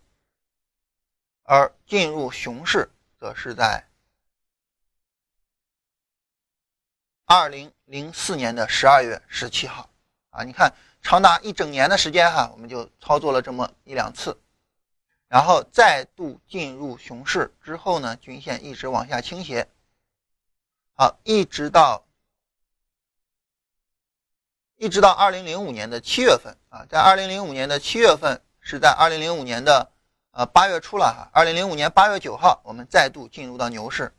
[1.43, 3.85] 而进入熊市则是在。
[7.27, 9.89] 二零零四年的十二月十七号，
[10.29, 14.37] 啊，你看长达一整年的时间哈，我们就操作了这么一两次，
[15.27, 19.67] 然后再度进入熊市之后呢，均线一直往下倾斜，
[20.93, 22.05] 好，一直到
[24.77, 29.91] 一直到二零零五年的七月份啊，在二零零五年的七月份是在二零零五年的
[30.31, 34.13] 呃八月初了哈，二零零五年八月九号，我们再度进入到牛市。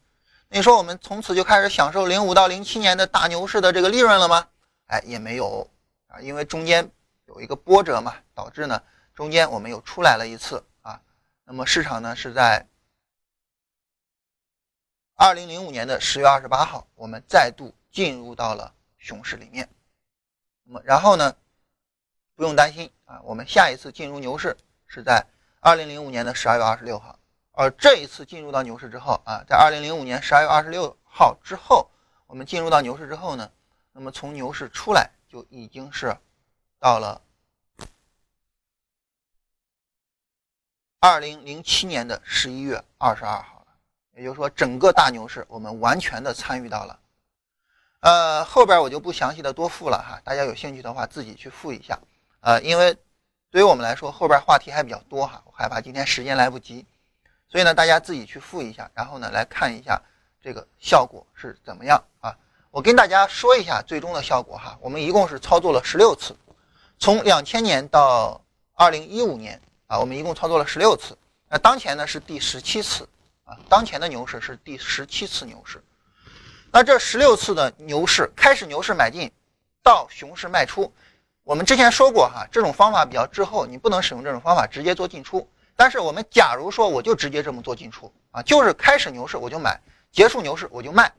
[0.49, 4.49] 你说我们从此就开始享受零五到零七年的大牛市的这个利润了吗？
[4.87, 5.71] 哎，也没有
[6.09, 6.90] 啊，因为中间
[7.27, 8.83] 有一个波折嘛，导致呢
[9.14, 10.62] 中间我们又出来了一次。
[11.49, 12.67] 那么市场呢是在
[15.15, 19.69] 二零零五年的十月二十八号，我们再度进入到了熊市里面。
[20.65, 21.37] 那么然后呢，
[22.35, 24.57] 不用担心啊，我们下一次进入牛市
[24.89, 25.25] 是在
[25.61, 27.17] 二零零五年的十二月二十六号。
[27.53, 31.89] 而这一次进入到牛市之后啊，在二零零五年十二月二十六号之后，
[32.27, 33.49] 我们进入到牛市之后呢，
[33.93, 36.15] 那么从牛市出来就已经是
[36.81, 37.23] 到了
[41.01, 43.67] 二零零七年的十一月二十二号了。
[44.15, 46.99] 也就是说，整个大牛市我们完全的参与到了。
[48.01, 51.99] 呃，后边我就不详细的多复了哈，大家有兴趣的话自己去复一下。
[52.41, 52.97] 呃，因为
[53.51, 56.87] 对于我们来说，后边话题还比较多哈，我害怕今天时间来不及，
[57.49, 60.01] 所以呢，大家自己去复一下，然后呢来看一下
[60.43, 62.35] 这个效果是怎么样啊。
[62.71, 66.37] 我跟大家说一下最终的效果哈，我们一共是操作了十六次，
[66.99, 68.41] 从两千年到
[68.75, 71.16] 二零一五年啊，我们一共操作了十六次。
[71.49, 73.09] 那当前呢是第十七次
[73.44, 75.83] 啊，当前的牛市是第十七次牛市。
[76.72, 79.31] 那这十六次的牛市，开始牛市买进，
[79.83, 80.92] 到熊市卖出，
[81.44, 85.49] 我们之前说过哈，这种方法比较滞后，你不能使用这种方法直接做进出。
[85.77, 91.12] 但是我们假如说我就直接这么做进出啊，就是开始牛市我就买，结束牛市我就卖。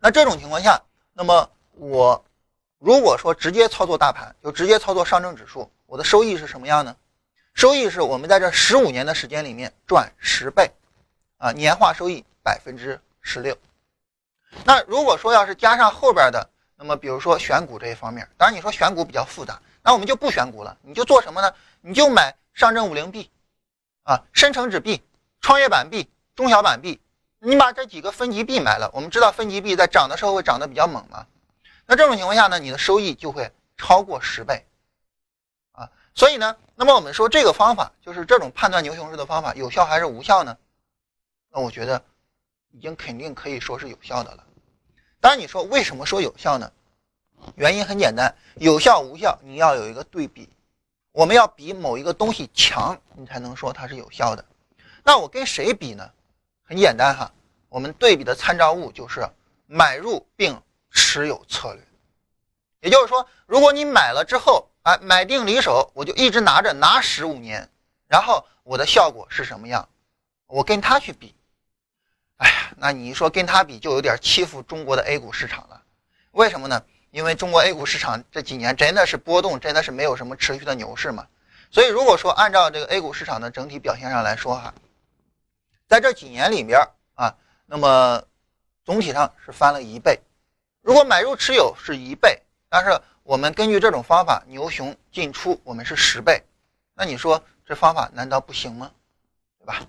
[0.00, 0.80] 那这种情况下，
[1.12, 2.24] 那么我
[2.78, 6.96] 如果说直接操作大盘，就直接操作上证指数，我的收益是什么样呢？
[7.54, 10.70] 收益是我们在这十五年的时间里面赚十倍，
[11.38, 13.56] 啊，年化收益百分之十六。
[14.64, 21.54] 那如果说要是加上后边的，那么比如说选股这一方面，当然你说选股比较复杂，那我们就不选股了，你就做什么呢？
[21.80, 23.30] 你就买上证五零 B，
[24.04, 25.02] 啊，深成指 B，
[25.40, 27.00] 创业板 B，中小板 B。
[27.44, 31.26] 你把这几个分级币买了，我们知道分级币在涨的时候会涨得比较猛嘛？
[31.86, 34.64] 那这种情况下呢，你的收益就会超过十倍，
[36.14, 40.56] 所以呢，那么我们说这个方法就是这种判断牛熊市的方法有效还是无效呢？
[41.50, 42.02] 那我觉得
[42.70, 44.44] 已经肯定可以说是有效的了。
[45.20, 46.70] 当然你说为什么说有效呢？
[47.56, 50.48] 原因很简单，有效无效你要有一个对比，
[51.12, 54.44] 我们要比某一个东西强，你才能说它是有效的。
[55.02, 56.08] 那我跟谁比呢？
[56.62, 57.32] 很简单哈，
[57.68, 59.26] 我们对比的参照物就是
[59.66, 61.82] 买入并持有策略。
[62.80, 67.68] 也就是说，如果你买了之后，哎，买定离手，我就一直拿着拿十五年，
[68.08, 69.88] 然后我的效果是什么样？
[70.46, 71.34] 我跟他去比，
[72.38, 75.82] 哎呀，那你说跟他比就有点欺负中国的 A 股市场了。
[76.32, 76.82] 为什么呢？
[77.10, 81.26] 因为中国 A 股市场这几年真的是波动，真的是没有什么持续的牛市嘛。
[81.70, 84.74] 所以如果说按照这个 A 股市场的整体表现上来说哈。
[85.86, 86.80] 在这几年里边
[87.14, 88.22] 啊，那么
[88.82, 90.18] 总体上是翻了一倍。
[90.80, 96.42] 如果买入持有是一倍，但是我们根据这种方法牛熊进出，我们是十倍。
[96.94, 98.90] 那你说这方法难道不行吗？
[99.58, 99.80] 对吧？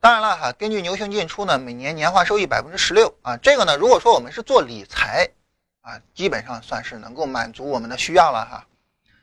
[0.00, 5.28] 当然了哈，根据牛熊进出呢，每年年化收益百分之十六啊，这个呢，如果说我们是做理财
[5.82, 8.66] 啊，基本上算是能够满足我们的需要了哈。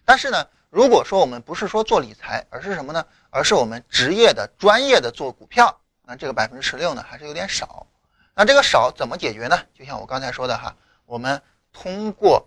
[0.03, 0.47] 但是呢。
[0.71, 3.05] 如果说我们不是说做理财，而是什么呢？
[3.29, 7.87] 而是我们职业的、专业的做股票，那这个百分之十六呢，还是有点少。
[8.33, 9.57] 那这个少怎么解决呢？
[9.73, 12.45] 就像我刚才说的哈，我们通过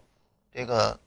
[0.52, 0.98] 这个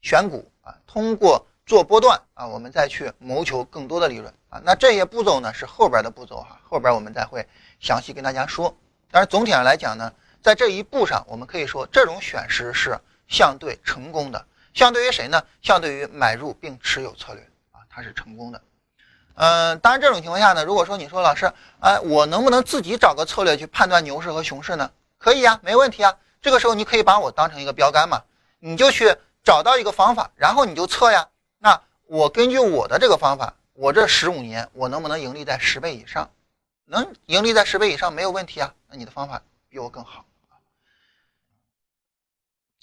[0.00, 4.60] 选股啊，通过做波段啊，我们再去谋求更多的利润啊。
[4.64, 7.46] 那这些步骤呢，是后边的步骤哈，后边我们再会
[7.80, 8.76] 详细跟大家说。
[9.10, 14.44] 但是总体上来讲呢，在这一步上，我们可以说这种选时是相对成功的。
[14.74, 15.44] 相对于谁呢？
[15.60, 17.42] 相对于买入并持有策略
[17.72, 18.62] 啊，它是成功的。
[19.34, 24.90] 嗯，当然这种情况下呢，如果说你说老师，哎，我能不能自己找个策略去判断牛市和熊市呢？
[25.18, 26.16] 可以呀，没问题啊。
[26.42, 28.22] 这个时候你可以把我当成一个标杆嘛，
[28.58, 31.28] 你就去找到一个方法，然后你就测呀。
[31.58, 36.28] 那我根据我的这个方法，我这十五年我能不能盈利在十倍以上？
[36.84, 38.74] 能盈利在十倍以上没有问题啊。
[38.88, 40.26] 那你的方法比我更好。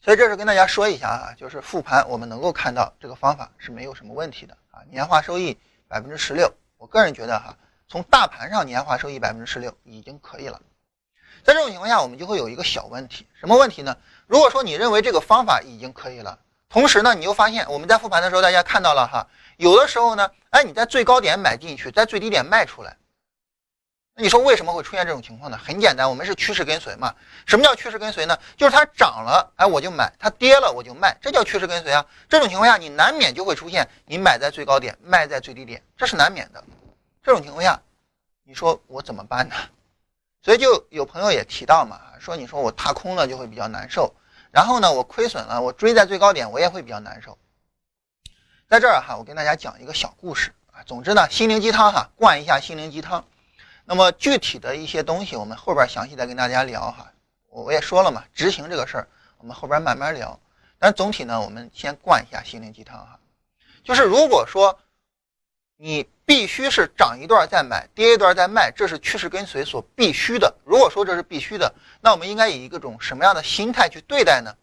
[0.02, 7.56] 所以这是跟大家说一下啊，就是复盘我们能够看到这个方法是没有什么问题的啊，年化收益百分之十六，我个人觉得哈，
[7.90, 10.62] 从大盘上年化收益百分之十六已经可以了。
[11.44, 13.96] 在这种情况下，我们就会有一个小问题，什么问题呢？
[14.28, 16.38] 如果说你认为这个方法已经可以了，
[16.70, 19.26] 同时呢，你又发现我们在复盘的时候，大家看到了哈，
[19.58, 22.96] 有的时候呢，哎，你在最高点买进去，在最低点卖出来。
[24.16, 25.58] 那你说为什么会出现这种情况呢？
[25.58, 27.16] 很简单，我们是趋势跟随嘛。
[27.46, 28.38] 什么叫趋势跟随呢？
[28.58, 32.06] 就是它涨了，哎，我就买；它跌了，我就卖，这叫趋势跟随啊。
[32.28, 36.64] 这种情况下，你难免就会出现你买在最高点，卖在最低点，这是难免的。
[37.24, 37.82] 这种情况下，
[38.44, 39.56] 你说我怎么办呢？
[40.42, 44.14] 所以就有朋友也提到嘛，说你说我踏空了就会比较难受，
[44.52, 47.38] 然后呢，我亏损了，我追在最高点，我也会比较难受。
[48.68, 50.84] 在这儿哈，我跟大家讲一个小故事啊。
[50.86, 53.26] 总之呢，心灵鸡汤哈，灌一下心灵鸡汤。
[53.84, 57.12] 那么具体的一些东西，我们后边详细再跟大家聊哈。
[57.50, 59.08] 我我也说了嘛，执行这个事儿，
[59.40, 60.40] 我们后边慢慢聊。
[60.78, 63.20] 但总体呢，我们先灌一下心灵鸡汤哈。
[63.84, 64.80] 就是如果说
[65.78, 70.54] 你必须是涨一段再买，跌一段再卖，这是趋势跟随所必须的。
[70.64, 74.56] 如果说这是必须的，那我们应该以一个种什么样的心态去对待呢？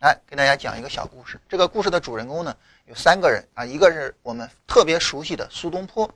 [0.00, 1.40] 来给大家讲一个小故事。
[1.48, 2.56] 这个故事的主人公呢
[2.86, 6.10] 有三个人啊，一个是我们特别熟悉的苏东坡，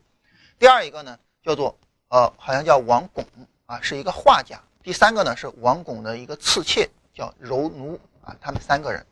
[0.59, 1.79] 第二一个呢叫做。
[2.09, 3.23] 呃，好像叫王巩
[3.67, 4.59] 啊，是一个画家。
[4.83, 9.05] 第三个呢是王巩的一个次妾叫柔奴啊，他们三个人。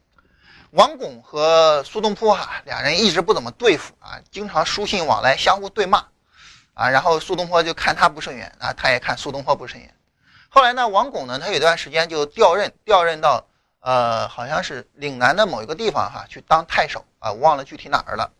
[0.71, 6.05] 王巩和苏东坡哈俩人一直不怎么对付啊，经常书信往来，相互对骂
[6.75, 6.91] 啊。
[6.91, 9.95] 然后苏东坡就看他不顺眼啊，他也看苏东坡不顺眼。
[10.49, 13.47] 后来呢，王巩呢，他有段时间就调任，调任到
[13.81, 18.33] 呃，好像是岭南的某一个地方哈，去当太守啊，忘了具体哪儿了。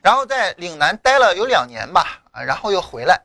[0.00, 3.20] 然后在岭南待了有两年吧，啊，然后又回来，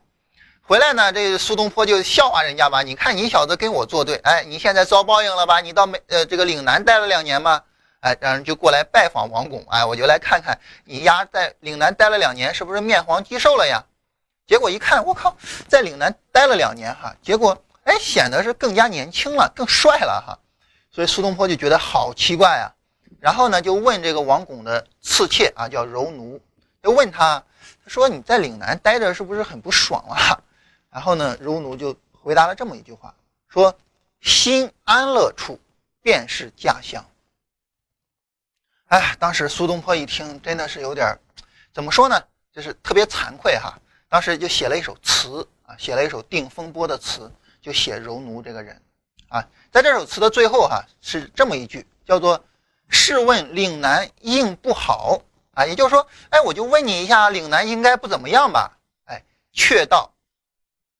[0.62, 5.60] 回来呢，这苏东坡就笑话人家吧，你看你小子跟我作对，哎，你现在遭报应了吧？
[5.60, 7.62] 你到美呃这个岭南待了两年吗。
[8.00, 13.84] 哎，让人就过来拜访王巩，哎，我就来看看你丫在岭南待了两年，是不是面黄肌瘦了呀？
[14.46, 15.36] 结果一看，我靠，
[15.68, 20.38] 在岭南待了两年哈，结果哎，显得是更加年轻了，更帅了哈。
[20.90, 22.70] 所以苏东坡就觉得好奇怪啊。
[23.20, 26.40] 然后呢，就问这个王巩的次妾啊，叫柔奴，
[26.82, 27.42] 就问他，
[27.84, 30.40] 他说你在岭南待着是不是很不爽啊？
[30.90, 33.12] 然后呢，柔奴就回答了这么一句话，
[33.48, 33.76] 说
[34.20, 35.58] 心安乐处
[36.00, 37.04] 便是家乡。
[38.88, 41.14] 哎，当时苏东坡一听，真的是有点
[41.74, 42.18] 怎么说呢？
[42.50, 43.78] 就是特别惭愧哈。
[44.08, 47.30] 当时就写了一首词啊，写了一首定风波的词，
[47.60, 48.80] 就写柔奴这个人
[49.28, 49.46] 啊。
[49.70, 52.42] 在这首词的最后哈，是这么一句，叫做
[52.88, 55.20] “试问岭南应不好
[55.52, 58.78] 啊”，也就是说，哎，我就问你一下，岭南应该不怎么样吧？
[59.04, 59.22] 哎，
[59.52, 60.10] 却道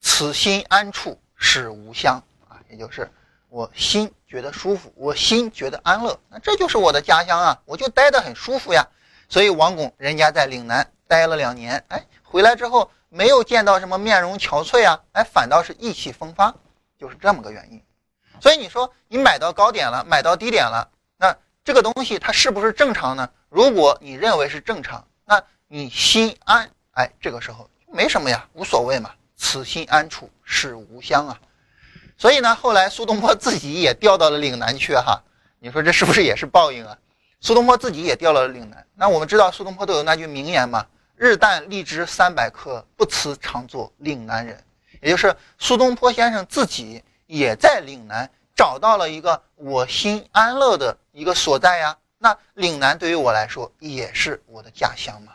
[0.02, 3.10] 此心安处是吾乡啊，也就是。
[3.48, 8.86] 我心觉得舒服，我心觉得安乐，那这就是我的家乡啊，我就待得很舒服呀。
[9.28, 16.54] 所以王巩人家在岭南待了两年，哎，回来之后没有见到什么面容憔悴啊，哎，反倒是意气风发，
[16.98, 17.82] 就是这么个原因。
[18.40, 21.34] 所以你说你买到高点了，买到低点了，那
[21.64, 23.28] 这个东西它是不是正常呢？
[23.48, 29.10] 如果你认为是正常，那你心安，哎，这个时候没什么呀，无所谓嘛。
[29.36, 31.38] 此心安处是吾乡啊。
[32.18, 35.22] 所以呢，后来苏东坡自己也调到了岭南去哈，
[35.60, 36.98] 你说这是不是也是报应啊？
[37.40, 38.84] 苏东坡自己也调到了岭南。
[38.96, 44.60] 那我们知道苏东坡都有那句名言嘛：“日啖荔枝三百颗，不辞常作岭南人。”
[45.00, 51.96] 也就是苏东坡先生自己也在岭南找到了一个我心安乐的一个所在呀。
[52.18, 55.34] 那岭南对于我来说也是我的家乡嘛。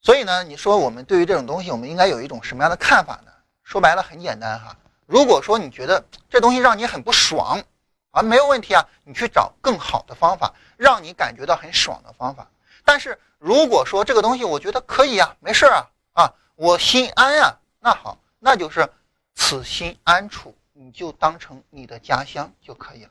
[0.00, 3.30] 所以呢，你说我们对于这种东西，我们应该有一种什么样的看法呢？
[3.62, 4.74] 说白了很简单哈。
[5.06, 7.62] 如果说你觉得这东西让你很不爽，
[8.10, 12.48] 啊，没有问题啊，你去找更好的方法，让你感觉到很爽的方法。
[12.84, 18.88] 但是如果说这个东西我觉得可以啊，没事啊，啊，我心安呀，那好，那就是
[19.34, 23.10] 此心安处，你就当成你的家乡就可以了，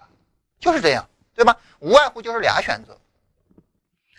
[0.59, 1.57] 就是这样，对吧？
[1.79, 2.97] 无外乎就是俩选择。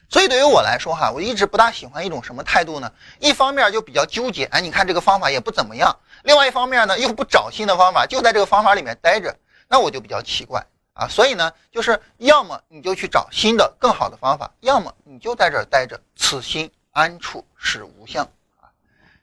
[0.08, 2.92] 所以对于我来说哈，我一直不大喜欢一种什么态度呢？
[3.18, 5.90] 一方面就比较纠结，哎，你看这个方法也不怎么样；
[6.26, 9.34] 另外一方面呢，又不找新的方法，就在这个方法里面待着，
[9.68, 11.08] 那我就比较奇怪啊。
[11.08, 18.28] 所以呢，就是要么你就去找新的更好的方法，要么你就在这儿待着，此心安处是吾乡
[18.60, 18.68] 啊。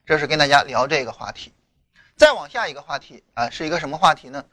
[0.05, 1.53] 这是跟大家聊这个话题。
[2.15, 4.43] 再往下一个话题啊，是一个什么话题呢？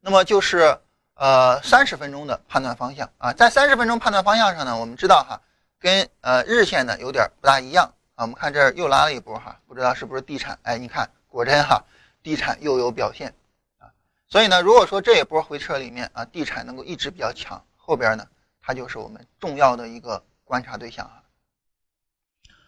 [0.00, 0.78] 那么就是。
[1.14, 5.38] 呃，三十分钟的判断方向啊，在三十分钟判断方向上呢，我们知道哈，
[5.78, 7.84] 跟呃日线呢有点不大一样
[8.14, 8.24] 啊。
[8.24, 10.58] 我们看这儿又拉了一波哈，不知道是不是地产？
[10.62, 11.84] 哎，你看，果真哈，
[12.22, 13.34] 地产又有表现
[13.78, 13.90] 啊。
[14.28, 18.26] 所以呢，如果说这一波回撤里面啊，地产能够一直比较强，后边呢，
[18.60, 21.22] 它就是我们重要的一个观察对象哈。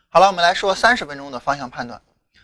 [0.08, 2.00] 好了，我们来说三十分钟的方向判断。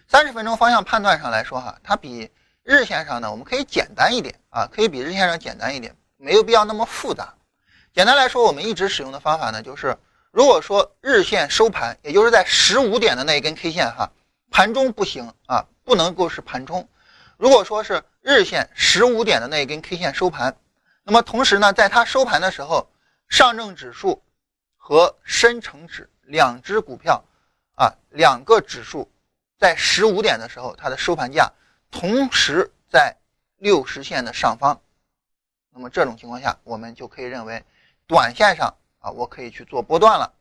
[0.06, 2.30] 三十分钟方向判断上来说哈，它比
[2.62, 5.96] 日线上呢，我们可以简单一点啊，可以比日线上简单一点。
[6.16, 7.34] 没有必要那么复杂。
[7.94, 9.96] 简单来说，我们一直使用的方法呢，就是
[10.30, 14.10] 如果说日线收盘，也就是在十五点的那一根 K 线哈，
[14.50, 16.88] 盘中不行啊，不能够是盘中。
[17.36, 20.56] 如果说是日线十五点的那一根 K 线收盘，
[21.02, 22.88] 那么同时呢，在它收盘的时候，
[23.28, 24.22] 上证指数
[24.76, 27.24] 和深成指两只股票
[27.74, 29.10] 啊，两个指数
[29.58, 31.50] 在十五点的时候，它的收盘价
[31.90, 33.16] 同时在
[33.56, 34.80] 六十线的上方。
[35.70, 37.64] 那么这种情况下，我们就可以认为，
[38.06, 40.32] 短线上啊，我可以去做波段了，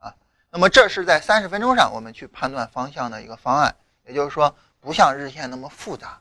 [0.00, 0.14] 啊，
[0.50, 3.74] 那么这是在三十分钟上我们去判断方向的一个方案，
[4.04, 6.20] 也就是说，不像日线那么复杂，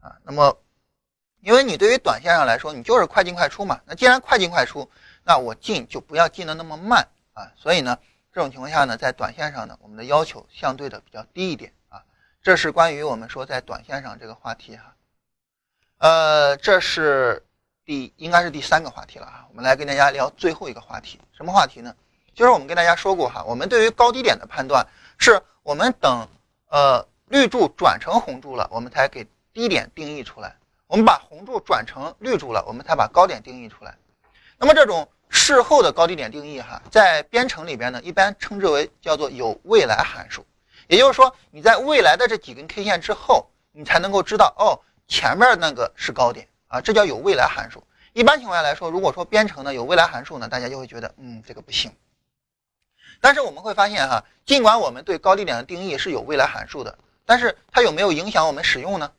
[0.00, 0.56] 啊，那么，
[1.40, 4.88] 因为你对于短线上来说，你就是快进快出嘛，那既然快进快出，
[5.24, 7.98] 那我进就不要进的那么慢啊，所以呢，
[8.32, 12.04] 这种情况下呢，在短线上呢，我们的要求相对的比较低一点啊，
[12.40, 14.94] 这是关于我们说在短线上这个话题哈，
[15.98, 17.42] 呃，这是。
[17.86, 21.94] 第应该是第三个话题了啊，我们来跟大家聊最后一个话题，什么话题呢？
[22.34, 24.84] 就是我们跟大家说过哈，我们对于高低点的判断，
[25.18, 26.28] 是我们等
[26.68, 30.56] 呃绿柱转成红柱了，我们才给低点定义出来，
[30.86, 33.96] 我们把红柱转成绿柱了，我们才把高点定义出来。
[34.58, 40.46] 那么这种事后的高低点定义哈，在编程里边呢，一般称之为叫做有未来函数。
[40.86, 47.82] 也就是说，你在未来的这几根 K 线之后，你才能够知道哦，前面那个是高点啊，这叫有未来函数。
[48.12, 51.92] 一般情况下来说，如果说编程呢有未来函数呢，大家就会觉得嗯，这个不行。
[53.20, 56.96] 但是我们会发现哈，尽管我们对高低点的定义是有未来函数的，
[57.26, 59.12] 但是它有没有影响我们使用呢？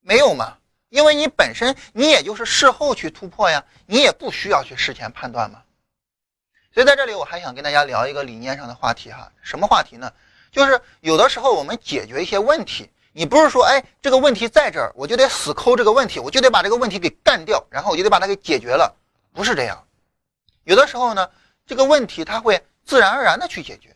[0.00, 0.58] 没有嘛，
[0.90, 5.62] 因为你本身你也就是事后去突破呀，你也不需要去事前判断嘛。
[6.74, 10.12] 所以在这里我还想跟大家聊一个理念上的话题哈，什么话题呢？
[10.50, 18.94] 就是有的时候我们解决一些问题，你不是说哎这个问题在这儿，我就得死抠这个问题，我就得把这个问题给干掉，然后我就得把它给解决了，
[19.32, 19.82] 不是这样。
[20.64, 21.30] 有的时候呢，
[21.66, 22.62] 这个问题它会。
[22.88, 23.94] 自然而然的去解决，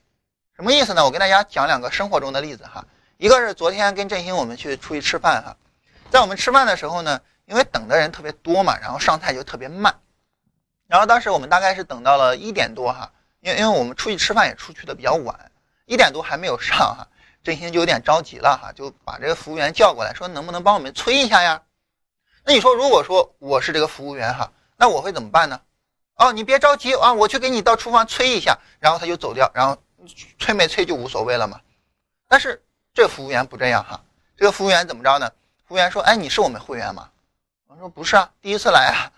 [0.54, 1.02] 什么意思呢？
[1.02, 2.84] 我跟大家讲两个生活中的例子哈。
[3.16, 5.56] 一个是昨天跟振兴我们去出去吃饭哈，
[6.10, 9.94] 在我们吃饭的时候呢，因为等的人特别多嘛，然后上菜就特别慢。
[10.88, 13.10] 然后当时我们大概是等到了一点多哈，
[13.40, 15.50] 因为因为我们出去吃饭也出去的比较晚，
[15.86, 17.06] 一点多还没有上哈，
[17.42, 21.62] 振兴就有点着急了哈，就把这个服务员叫过来，说能不能帮我们催一下呀？
[22.44, 25.60] 那你说如果说我是这个服务员哈，那我会怎么办呢？
[26.16, 29.80] 哦，你别着急啊，我去给你到厨房催一下，然后他就走掉，然后
[30.38, 31.60] 催没催就无所谓了嘛。
[32.28, 32.62] 但是
[32.94, 34.00] 这服务员不这样哈，
[34.36, 35.30] 这个服务员怎么着呢？
[35.66, 37.08] 服务员说：“哎，你是我们会员吗？”
[37.68, 39.10] 我说：“不是啊，第一次来啊。”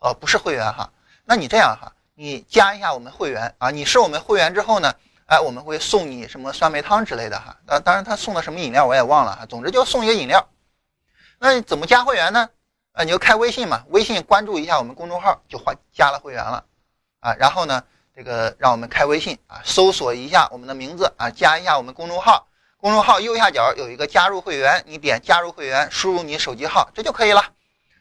[0.00, 0.90] 哦，不是会员哈，
[1.24, 3.70] 那你这样哈，你加一下我们会员啊。
[3.70, 4.92] 你是我们会员之后呢，
[5.26, 7.56] 哎，我们会送你什么酸梅汤之类的哈。
[7.64, 10.44] 当当然他送的什么饮料我也忘了哈，总之就送一个饮料。
[11.38, 12.50] 那你怎么加会员呢？
[12.94, 16.64] 啊，你就开微信嘛，微信关注一下我们公众号，就换加了会员了，
[17.20, 22.48] 啊，然后呢，这个让我们开微信啊，搜索一下我们的名字啊，加一下我们公众号，
[22.82, 27.40] 公众号右下角有一个加入会员，你点加入会员，输入你手机号，这就可以了，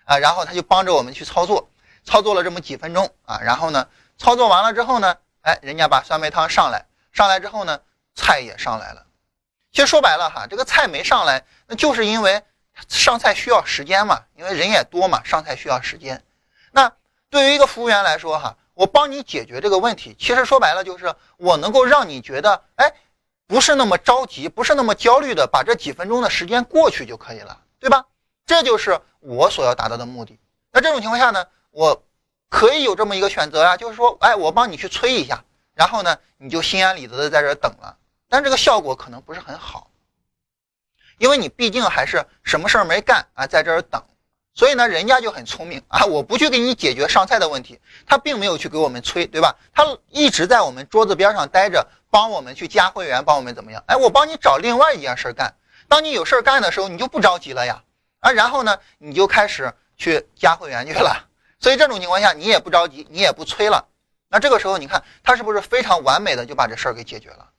[0.05, 1.69] 啊，然后他就帮着我们去操作，
[2.03, 7.79] 操作了这么几分钟啊，然后呢，操作完了之后呢，哎，人家把酸梅汤上来，上来之后呢，
[8.15, 9.05] 菜也上来了，
[9.71, 12.41] 其实说白了哈，这个菜没上来，那就是因为。
[12.87, 16.23] 上菜需要时间嘛，因为人也多嘛，上菜需要时间。
[16.71, 16.93] 那
[17.29, 22.93] 对于一个服务员来说，哈，我帮你解决这个问题，其实说白了就是我能够让你觉得，哎，
[23.51, 28.05] 不是那么着急，不是那么焦虑的，把这几分钟的时间过去就可以了，对吧？
[28.45, 30.39] 这就是我所要达到的目的。
[30.71, 32.01] 那这种情况下呢，我
[32.47, 35.43] 可以有这么一个选择啊，就是说，哎，我帮你去催一下，
[35.73, 37.97] 然后呢，你就心安理得的在这等了，
[38.29, 39.91] 但这个效果可能不是很好。
[41.17, 44.01] 因为你毕竟还是什么事儿没干啊，在这儿等，
[44.53, 49.57] 所以呢，人家就很聪明啊，我不去给你解决上菜的问题，他并没有去给我们催，对吧？
[49.73, 53.83] 他一直在我们桌子边上待着，帮我们去加会员，帮我们怎么样？
[53.87, 55.55] 哎，我帮你找另外一件事干。
[55.87, 57.81] 当你有事儿干的时候，你就不着急了呀，
[58.19, 61.27] 啊，然后呢，你就开始去加会员去了。
[61.59, 63.87] 所以这种情况下，你也不着急，你也不催了。
[64.29, 67.49] 那这个时候，你看他是不是非常完美的就把这事儿给解决了？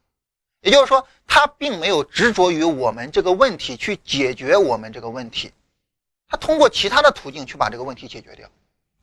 [0.61, 5.53] 也就是说，他并没有执着于我们这个问题去解决我们这个问题，
[6.29, 8.49] 他通过其他的途径去把这个问题解决掉。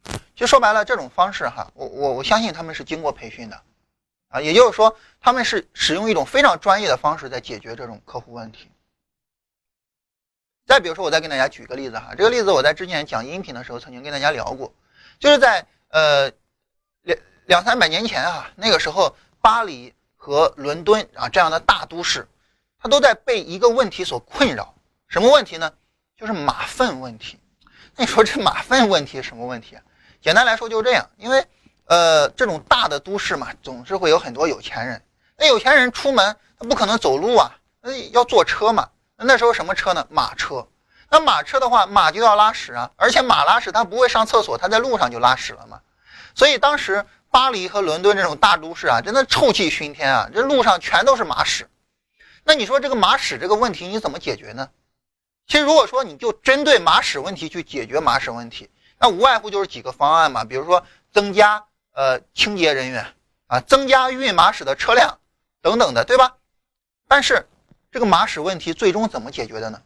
[0.05, 3.61] 其实说白了，这种方式哈，我我我相信他们是经过培训的，
[4.29, 8.71] 啊，也就是说他们是使用一种非常专业的方式在解决这种客户问题。
[10.65, 14.73] 再比如说，我再跟大家举个例子哈，这个例子我在之前讲音频的时候曾经跟大家聊过，
[15.19, 16.31] 就是在呃
[17.03, 19.93] 两两三百年前啊，那个时候巴黎。
[20.21, 22.27] 和伦敦啊这样的大都市，
[22.77, 24.75] 它都在被一个问题所困扰。
[25.07, 25.73] 什么问题呢？
[26.17, 27.39] 就是马粪问题。
[27.95, 29.81] 那你说这马粪问题什么问题啊？
[30.21, 31.47] 简单来说就是这样，因为
[31.89, 35.03] 呃这种大的都市嘛，总是会有很多有钱人。
[35.37, 38.87] 那有钱人出门他不可能走路啊，那要坐车嘛。
[39.17, 40.07] 那时候什么车呢？
[40.09, 40.65] 马车。
[41.09, 45.81] 那马车的话，马就要拉屎啊，而且马拉屎它不会上厕所，它在路上就拉屎了嘛。
[46.33, 47.05] 所以当时。
[47.31, 50.27] 巴黎和伦敦这种大都市啊，真的臭气熏天啊！
[50.33, 51.69] 这路上全都是马屎。
[52.43, 54.67] 那你说这个马屎这个问题你怎么解决呢？
[55.45, 58.67] 其实如果说你就针对马屎问题去解决马屎问题，
[58.97, 61.63] 那无外乎就是几个方案嘛，比如说增加
[61.99, 63.13] 呃清洁人员
[63.47, 65.19] 啊，增加运马屎的车辆
[65.61, 66.37] 等等的，对吧？
[67.09, 67.45] 但是
[67.91, 69.81] 这个马屎问题最终怎么解决的呢？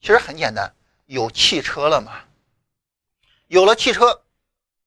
[0.00, 0.74] 其实很简单，
[1.06, 2.12] 有汽车了嘛。
[3.46, 4.22] 有了汽车，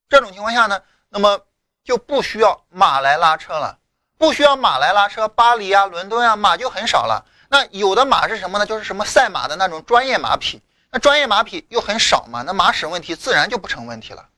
[0.09, 1.39] 这种情况下呢，那么。
[1.85, 3.77] 就不需要马来拉车了，
[4.17, 7.25] 不需要马来拉车，巴黎啊、伦敦啊，马就很少了。
[7.49, 8.65] 那有的马是什么呢？
[8.65, 10.61] 就是什么赛马的那种专业马匹。
[10.91, 14.29] 那专业马匹又很少嘛，那马屎问题自然就不成问题了。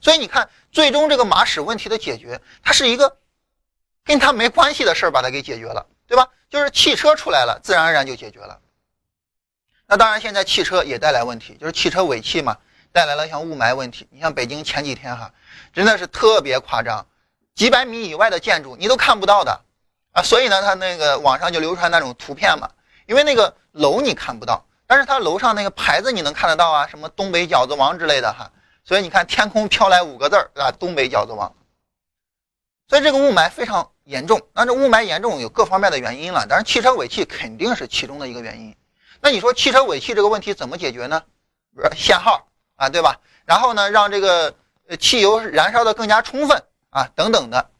[0.00, 3.16] 所以你看，最终这个马屎问题的解决，它是一个
[4.04, 6.28] 跟它没关系的事儿，把它给解决了，对吧？
[6.48, 8.58] 就是汽车出来了，自然而然就解决了。
[9.86, 12.56] 那当然，现在汽车也带来问题，就是汽车尾气嘛，
[12.92, 14.06] 带来了像雾霾问题。
[14.10, 15.32] 你像北京前几天哈，
[15.72, 17.06] 真的是特别夸张，
[17.54, 19.60] 几百米以外的建筑你都看不到的
[20.12, 20.22] 啊。
[20.22, 22.70] 所以呢，他那个网上就流传那种图片嘛，
[23.06, 28.50] 因为那个楼你看不到，但是它楼上那个牌子你能看得到啊，什么东北饺子王之类的哈。
[28.88, 31.54] 所以你看，天空飘来五个字儿啊，东北饺子王。
[32.88, 34.40] 所以这个雾霾非常严重。
[34.54, 38.74] 那这雾霾严重有各方面的原因了，但是汽车尾气肯定是其中的一个原因。
[39.20, 41.22] 那你说汽车尾气这个问题怎么解决呢？
[41.74, 43.20] 不是限号啊，对吧？
[43.44, 44.54] 然后呢，让这个
[44.98, 47.70] 汽油燃烧的更加充分啊，等等的。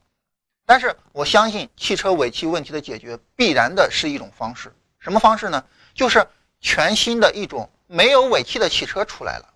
[0.66, 5.64] 但是我相信汽车尾气问题的解决必然的是一种方式，什么方式呢？
[5.94, 6.28] 就是
[6.60, 9.47] 全新的一种没有尾气的汽车出来了。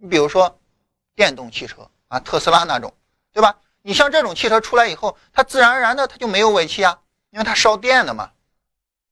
[0.00, 0.58] 你比如说
[1.14, 2.92] 电动汽车啊，特斯拉那种，
[3.32, 3.58] 对吧？
[3.82, 6.98] 你像这种汽车出来以后，它自然而然的它就没有尾气啊，
[7.30, 8.32] 因为它烧电的嘛。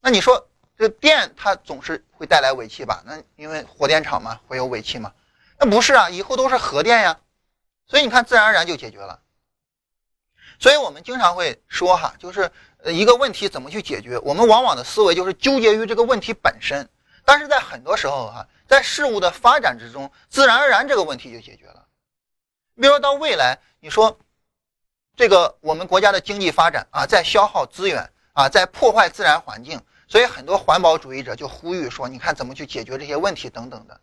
[0.01, 0.49] 那你说？
[0.81, 3.03] 这电它总是会带来尾气吧？
[3.05, 5.13] 那因为火电厂嘛，会有尾气嘛？
[5.59, 7.19] 那不是啊，以后都是核电呀。
[7.89, 9.19] 所以你看，自然而然就解决了。
[10.61, 12.53] 所以我们经常会说哈，就是
[12.85, 14.21] 一个问题怎么去解决？
[14.21, 16.89] 我们往往的思维就是纠结于这个问题本身。
[17.25, 21.87] 但是在很多时候哈，在事物的发展之中，自然而然这个问题就解决了。
[22.77, 24.17] 比如说到未来，你说
[25.17, 29.81] 这个我们国家的经济发展啊，在消耗资源啊，在破坏自然环境。
[30.07, 34.01] 所以很多环保主义者就呼吁说：“你看怎么去解决这些问题等等的。”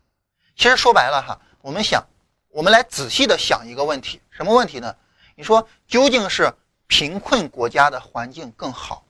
[0.55, 2.05] 其实说白了哈，我们想，
[2.49, 4.95] 我们来仔细的想一个问题，什么问题呢？
[5.35, 6.53] 你说究竟是
[6.87, 9.03] 贫困国家的环境更好，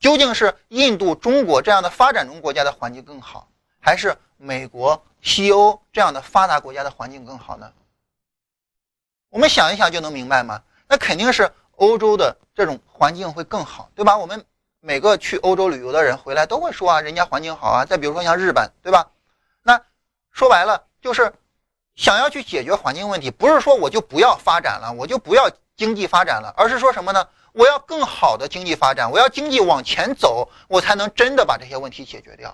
[0.00, 7.72] 究竟是印度、中国这样的发展中国家的环境更好，还是美国、西欧这样的发达国家的环境更好呢？
[9.30, 10.60] 我们想一想就能明白吗？
[10.88, 14.16] 那肯定是欧洲的这种环境会更好，对吧？
[14.16, 14.44] 我们。
[14.84, 17.84] 每个去欧洲旅游的人回来都会说啊，人家环境好啊。
[17.84, 19.08] 再比如说像日本，对吧？
[19.62, 19.80] 那
[20.32, 21.32] 说白了就是
[21.94, 27.28] 想要去解决环境问题，不是说我就不要发展了，我就不要经济发展了，而是说什么呢？
[27.52, 32.52] 我要更好的经济发展，我要经济往前走，我才能真的把这些问题解决掉。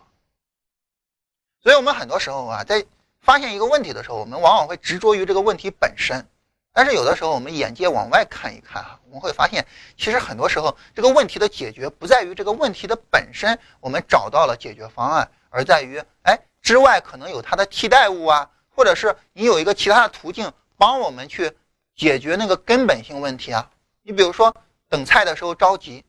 [1.62, 2.84] 所以我们很多时候啊，在
[3.20, 6.26] 发现一个问题的时候，我们往往会执着于这个问题本身。
[6.72, 21.56] 但是有的时候，我们眼界往外看一看哈，我们会发现，其实很多时候这个问题的解决不在于这个问题的本身，我们找到了解决方案，而在于哎之外可能有它的替代物啊，或者是你有一个其他的途径帮我们去
[21.96, 23.68] 解决那个根本性问题啊。
[24.02, 24.54] 你比如说
[24.88, 26.04] 等菜的时候着急，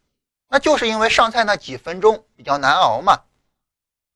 [0.48, 3.20] 那就是因为上菜那几分钟比较难熬嘛。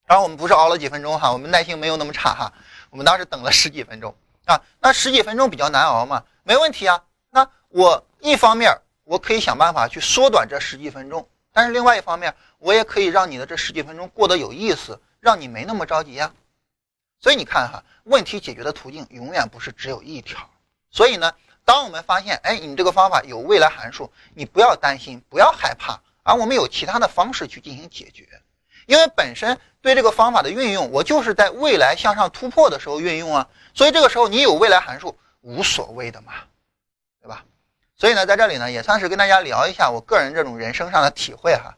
[0.06, 2.54] 当然我们不是熬了几分钟哈，我们耐心没有那么差哈，
[2.90, 4.14] 我们当时等了十几分钟
[4.46, 6.24] 啊，那十几分钟比较难熬嘛。
[6.44, 16.32] 没问题啊，那我一方面我可以想办法去缩短这十几分钟，但是另外一方面我也可以让你的这十几分钟过得有意思，让你没那么着急呀。
[17.22, 20.38] 所以你看哈，问题解决的途径永远不是只有一条。
[20.92, 21.34] 所以呢，
[21.64, 28.28] 当我们发现哎，你这个方法有未来函数，你不要担心，不要害怕，而我们有其他的方式去进行解决，
[28.86, 33.48] 因为本身对这个方法的运用，我就是在未来向上突破的时候运用啊。
[33.76, 35.16] 所以这个时候你有未来函数。
[35.46, 36.32] 无所谓的嘛，
[37.22, 37.44] 对吧？
[37.98, 41.76] 所以呢，在这里呢，也算是跟大家聊一下我个人这种人生上的体会哈。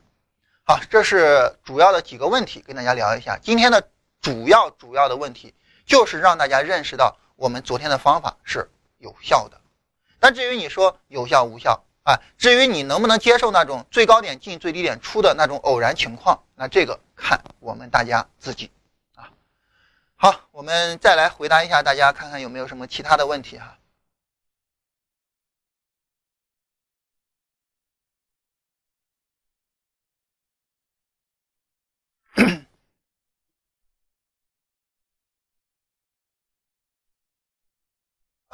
[0.63, 3.39] 好，这是主要的几个问题，跟大家聊一下。
[3.41, 3.89] 今天的
[4.21, 5.51] 主要主要的问题
[5.83, 9.59] 就是让大家认识到我们昨天的方法是有效的。
[10.19, 18.69] 但至于你说有效无效啊，至于你能不能接受那种最高点进最低点出的那种偶然情况，那这个看我们大家自己。
[19.15, 19.27] 啊
[20.15, 23.77] 好，我们再来回答一下大家，看看有没有什么其他的问题哈。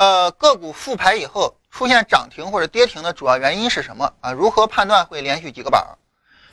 [0.01, 4.31] 呃，个股复牌以后出现涨停或者跌停的主要原因是什么啊？
[4.31, 5.95] 如何判断会连续几个板？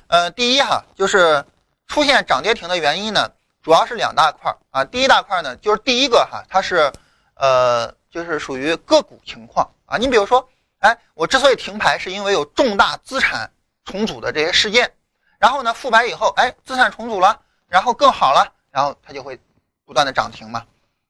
[0.09, 1.43] 呃，第一哈，就是
[1.87, 3.27] 出现涨跌停的原因呢？
[3.63, 6.93] 主要是两大块儿啊，第一大块呢，就是第一个哈，它是，
[7.37, 9.97] 呃，就是属于个股情况啊。
[9.97, 10.47] 你比如说，
[10.81, 13.51] 哎，我之所以停牌，是因为有重大资产
[13.87, 14.93] 重组的这些事件，
[15.39, 19.41] 然后呢，复牌以后，哎，资产重组了，然后更好了，然后它就会
[19.87, 20.67] 不断的涨停嘛，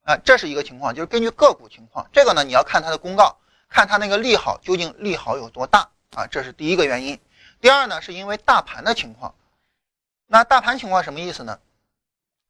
[0.08, 3.36] 啊，这是一个情况，就是根据个股情况，这个呢，你要看它的公告，
[3.68, 7.20] 看它那个利好究竟利好有多大啊，这是第一个原因。
[7.60, 9.34] 第二呢，是因为大盘的情况，
[10.26, 11.58] 那大盘情况什么意思呢？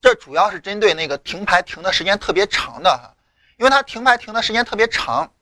[0.00, 3.16] 这主要是针对那个停牌停的时间特别长的哈，
[3.56, 5.32] 因为它停牌停的时间特别长，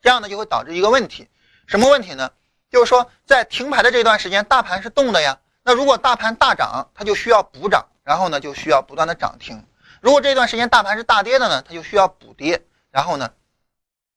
[0.00, 1.28] 这样呢就会导致一个问题，
[1.66, 2.30] 什么问题呢？
[2.70, 5.40] 就是说在停牌的这段时间，大盘是动的呀。
[5.64, 9.66] 那如果大盘大涨，它就需要补涨然后呢就需要不断的涨停。
[10.04, 13.30] 如果这段时间大盘是大跌的呢，它就需要补跌，然后呢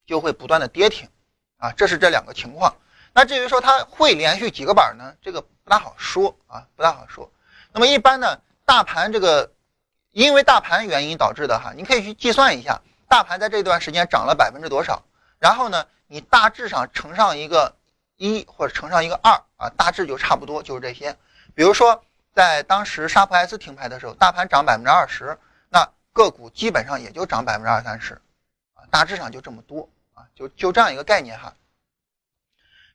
[0.06, 1.08] 就会不断的跌停，
[1.60, 2.76] 啊，这是这两个情况。
[3.14, 7.32] 那至于说它会连续几个板呢，这个不大好说啊，不大好说。
[7.72, 9.50] 那么一般呢，大盘这个
[10.12, 15.02] 因为大盘原因导致的哈，你可以去计算一下，大盘在这段时间涨了百分之多少，
[15.40, 17.74] 然后呢，你大致上乘上一个
[18.18, 21.16] 一或者乘上一个二啊，大致就差不多就是这些。
[21.56, 22.04] 比如说。
[22.34, 25.36] 在当时沙普 S 停牌的时候，大盘涨百分之二十，
[26.18, 28.20] 个股基本上也就涨百分之二三十，
[28.74, 31.54] 啊，大致上就这么多啊，就就这样一个概念哈。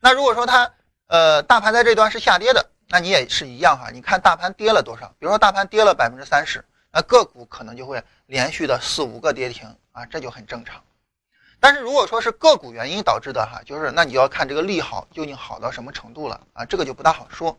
[0.00, 0.72] 那如果说它
[1.06, 5.06] 呃大盘在这端是下跌的，那你也是一样哈，你看大盘跌了多少？
[5.20, 10.82] 比如说大盘跌了百分之三十，那个股可能就会连续的四五个跌停啊，这就很正常。
[11.60, 17.56] 但是如果说是个股原因导致的哈，就是那你要看这个利好究竟好到什么程度了啊，这个就不大好说。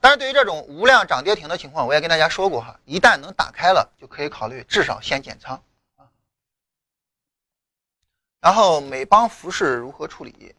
[0.00, 5.62] 但是对于这种无量涨跌停的情况，我也跟大家说过哈，一旦能打开了，就可以考虑至少先减仓
[5.96, 6.08] 啊。
[8.40, 10.54] 然后美邦服饰如何处理？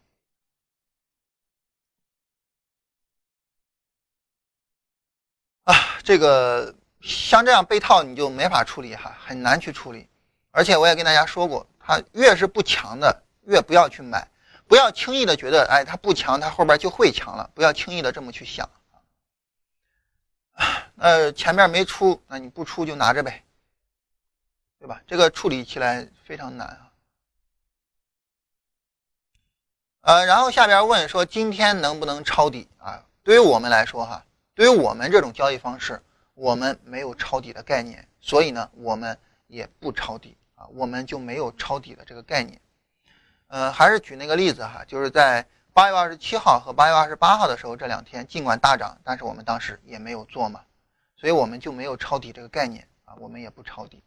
[5.63, 5.73] 啊，
[6.03, 10.07] 这个像这样被套你就没法处理哈，很难去处理。
[10.51, 14.27] 而且我也跟大家说过，它越是不强的，越不要去买，
[14.67, 18.69] 不要轻易的觉得，哎，它不强，它后边就会强了，不要轻易的这么去想。
[20.97, 23.43] 呃，前面没出，那你不出就拿着呗，
[24.79, 25.01] 对吧？
[25.07, 26.91] 这个处理起来非常难啊。
[30.01, 33.03] 呃，然后下边问说，今天能不能抄底啊？
[33.23, 36.01] 对于我们来说，哈，对于我们这种交易方式，
[36.33, 42.59] 我们没有抄底的概念，所以呢，我们也不抄底啊，我们就没有抄底的这个概念。
[43.47, 45.45] 呃，还是举那个例子哈，就是在。
[45.73, 50.61] 八月二十七号和八月二十八号的时候，这两天尽管大涨，但是我们当时也没有做嘛，
[51.15, 54.03] 所以我们就没有抄底这个概念啊，我们也不抄底。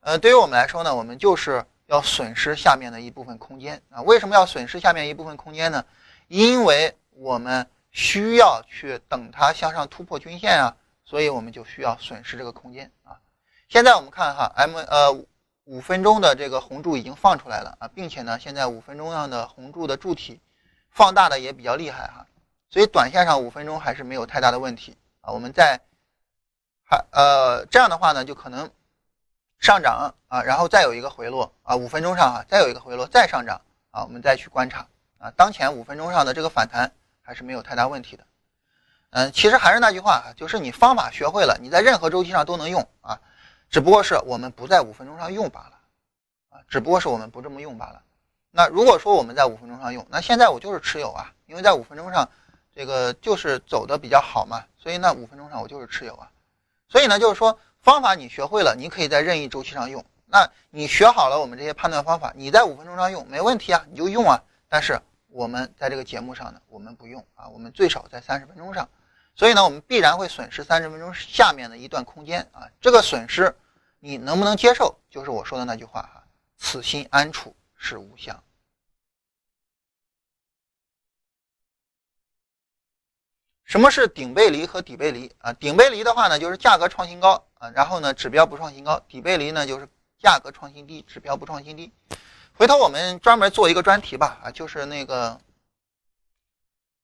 [0.00, 4.00] 呃，对于我们来说呢，我们就是要损失下面的一部分空间啊。
[4.02, 5.84] 为什么要损失下面一部分空间呢？
[6.28, 13.18] 因为我们需要去等它向上突破均线啊，所以我们就需要损失这个空间啊。
[13.68, 15.12] 现在我们看哈，M 呃
[15.64, 20.40] 五分钟的这个红柱已经放出来了啊，并且呢，现在五分钟上的红柱的柱体。
[20.90, 22.26] 放大的也比较厉害哈，
[22.70, 25.32] 所以短线上五分钟还是没有太大的问题啊。
[25.32, 25.80] 我们在
[26.84, 28.70] 还呃这样的话呢，就可能
[29.58, 33.60] 上涨啊，然后再有一个回落啊，五分钟上啊再有一个回落再上涨
[33.90, 34.86] 啊，我们再去观察
[35.18, 35.30] 啊。
[35.36, 36.90] 当前五分钟上的这个反弹
[37.22, 38.24] 还是没有太大问题的。
[39.10, 43.18] 嗯，其实还是那句话哈，就是你方法学会了，你在任何周期上都能用啊，
[43.70, 45.78] 只不过是我们不在五分钟上用罢了
[46.50, 48.02] 啊，只不过是我们不这么用罢了。
[48.58, 52.28] 那如果说我们在五分钟上用，那现在我就是持有啊，因为在五分钟上，
[52.74, 56.28] 这个就是走的比较好嘛，所以那五分钟上我就是持有啊。
[56.88, 60.04] 所以呢，就是说方法你学会了，你可以在任意周期上用。
[60.26, 64.42] 那你学好了我们这些判断方法，你在五分钟上用没问题啊，你就用啊。
[64.68, 68.88] 但是我们在这个节目上呢，我们不用啊，我们最少在三十分钟上。
[69.36, 72.66] 所以呢，我们必然会损失三十分钟下面的一段空间啊。
[72.80, 73.54] 这个损失
[74.00, 74.98] 你能不能接受？
[75.08, 76.24] 就是我说的那句话哈，
[76.56, 77.54] 此心安处。
[77.80, 78.36] 是吾乡。
[83.68, 85.52] 什么是顶背离和底背离啊？
[85.52, 89.86] 顶背离的话呢，就是价格创新高啊，然后呢指标不创新高；底背离呢，就是
[90.18, 91.92] 价格创新低，指标不创新低。
[92.54, 95.38] 回头我们专门做一个专题吧啊，就是那个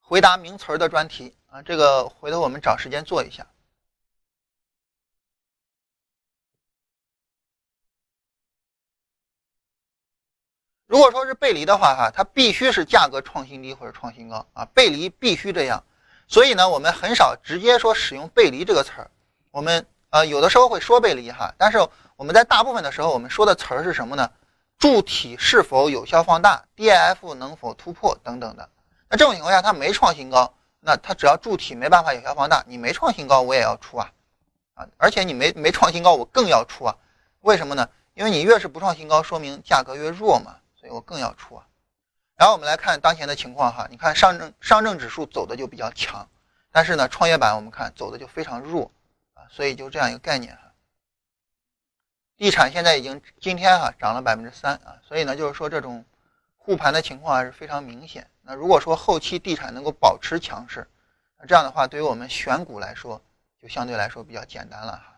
[0.01, 3.47] 回答名词儿的专题啊，这个回头我们找时间做一下。
[10.87, 15.85] 如果说是背离的话，哈，它必须是价格创新低或者创新高啊，背离必须这样。
[16.27, 19.11] 所以呢，我们很少直接说使用背离这个词儿。
[19.51, 21.79] 我们呃有的时候会说背离哈，但是
[22.17, 24.31] 我们在大部分的时候，我们说的词儿是什么呢？
[24.79, 28.69] 柱体是否有效放大，DIF 能否突破等等的。
[29.09, 34.11] 那这种情况下，它没创新高，那它只要柱体没办法有效放大，你没创新高，我也要出啊
[34.75, 34.87] 啊！
[34.97, 36.97] 而且你没没创新高，我更要出啊。
[37.43, 37.89] 为什么呢？
[38.15, 40.57] 因为你越是不创新高，说明价格越弱嘛。
[40.75, 41.65] 所以我更要出啊，
[42.37, 46.29] 然后我们来看当前的情况哈，你看上证上证指数走的就比较强，
[46.73, 48.91] 但是呢创业板我们看走的就非常弱
[49.35, 50.73] 啊，所以就这样一个概念哈。
[52.37, 56.05] 地产现在已经今天哈涨了百分之三啊，所以呢就是说这种
[56.57, 58.29] 护盘的情况还是非常明显。
[58.43, 60.87] 那如果说后期地产能够保持强势，
[61.39, 63.23] 那这样的话对于我们选股来说
[63.63, 65.14] 就相对来说比较简单了哈。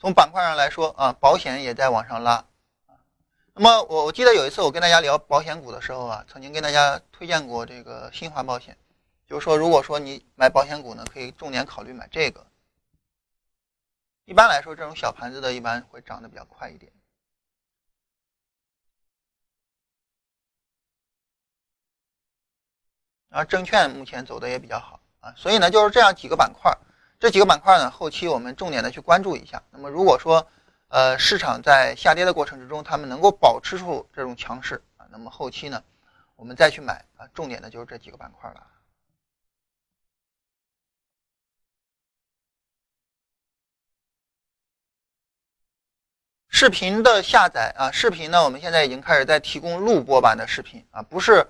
[0.00, 2.42] 从板块上来说啊，保险也在往上拉。
[3.52, 8.78] 那么我我记得有一次我跟大家聊保险股的时候啊，曾经跟大家推荐过这个新华保险，
[9.26, 12.46] 就是说，如果说你买保险股呢，可以重点考虑买这个。
[14.24, 16.90] 一般来说，这种小盘子的一般会涨得比较快一点。
[23.28, 26.74] 然后证券目前走的也比较好啊，所以呢，就是这样几个板块，
[27.20, 29.62] 这几个板块呢，后期我们重点的去关注一下。
[29.70, 30.44] 那么如果说
[30.88, 35.82] 呃市场在下跌的过程之中，他们能够保持住这种强势啊，那么后期呢，
[36.34, 38.66] 我们再去买啊，重点的就是这几个板块了。
[46.48, 51.46] 视频的下载啊，视频呢，我们现在已经开始在提供录播版的视频啊，不是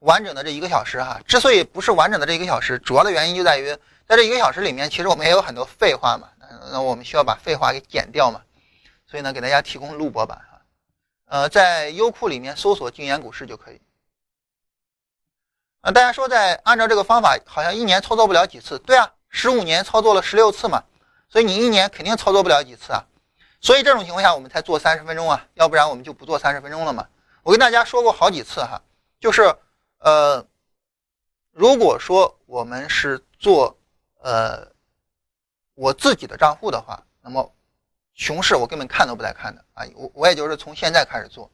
[0.00, 1.18] 完整的这一个小时哈。
[1.26, 3.74] 之所以不是完整的这一个小时，主要的原因就在于
[4.06, 6.28] 在这一个小时里面，其实我们也有很多废话嘛，
[6.70, 8.42] 那我们需要把废话给剪掉嘛，
[9.06, 10.60] 所以呢，给大家提供录播版哈。
[11.26, 13.80] 呃，在优酷里面搜索“静言股市”就可以。
[15.80, 20.82] 啊，大家说在按照这个方法，好像一年操作不了几次，对啊，十五年操作了十六次嘛，
[21.28, 23.04] 所以你一年肯定操作不了几次啊。
[23.60, 27.08] 所以这种情况下，我们才做三十分钟啊，要不然我们就不做三十分钟了嘛。
[27.42, 28.80] 我跟大家说过好几次哈，
[29.18, 29.54] 就是
[29.98, 30.46] 呃，
[31.52, 33.76] 如果说我们是做
[34.24, 34.66] 呃
[35.74, 37.54] 我自己的账户的话，那么
[38.14, 41.50] 熊市我根本看都不带看的啊，我我也就是从现在开始做。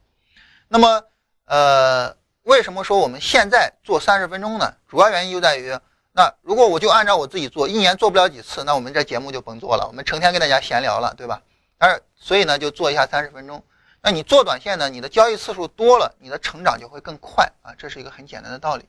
[0.68, 1.03] 那么
[1.47, 4.73] 呃，为什么说我们现在做三十分钟呢？
[4.87, 5.77] 主要原因就在于，
[6.12, 11.43] 那如果我就按照我自己做，一年做不了几次，那我们这节目就甭做了，我们成天跟大家闲聊了，对吧？
[11.79, 13.64] 而所以呢，就做一下三十分钟。
[14.01, 18.89] 那你做短线呢，你的交易次数多了，你的成长就会更快啊，这是一个很简单的道理。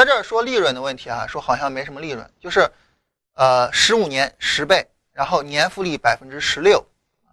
[0.00, 2.72] 在这儿说利润的问题啊，说好像没什么利润，就是
[3.34, 6.82] 呃十五年十倍，然后年复利百分之十六，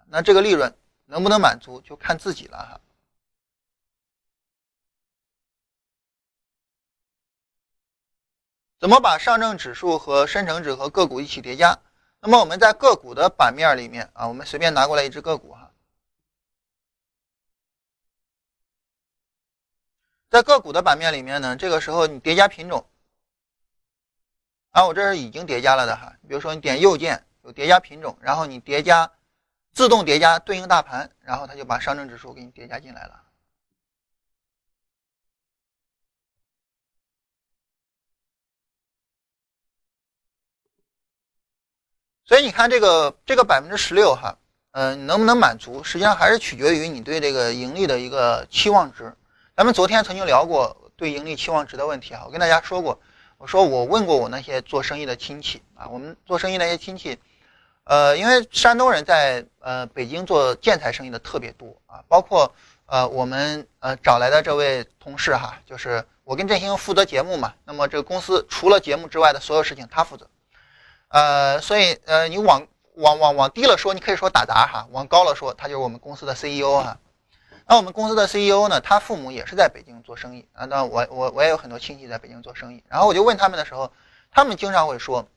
[0.08, 2.82] 那这个利润能不能满足，就看自己了哈。
[8.82, 11.80] 怎么把上证指数和深成指和个股一起叠加？
[12.20, 15.67] 那么我们在个股的版面里面啊，我们随便拿过来一只个股哈，
[20.30, 22.86] 在个股的版面里面呢，这个时候你叠加品种，
[24.72, 26.14] 啊，我这是已经叠加了的哈。
[26.28, 29.10] 比如说你点右键有叠加品种，然后你叠加
[29.72, 33.24] 自动叠加对应大盘，然后它就把上证指数给你叠加进来了。
[42.26, 44.38] 所以你看这个这个百分之十六哈，
[44.72, 49.16] 嗯，能不能满足，实际上还是取决于你对这个盈利的一个期望值。
[49.58, 53.00] 咱们昨天曾经聊过对盈利期望值的问题哈，我跟大家说过，
[53.40, 57.18] 我说我问过我那些做生意的亲戚啊，我们做生意那些亲戚，
[57.84, 62.54] 呃，因为山东人在呃北京做建材生意的特别多啊，包括
[62.86, 70.30] 呃我们呃找来的这位同事哈，就是我跟振兴负责节目嘛，那么这个公司除了节目之外的所有事情他负责。
[71.08, 77.00] 呃，所以呃，你往往往往低了说，你可以说打杂哈；往高了说，他就是我们公司的 CEO 哈。
[77.70, 80.64] 那我们公司的 CEO 呢，他父母也是在北京做生意啊。
[80.66, 82.82] 那我我我也有很多亲戚在北京做生意。
[82.88, 83.92] 然后我就问他们的时候，
[84.32, 85.28] 他们经常会说，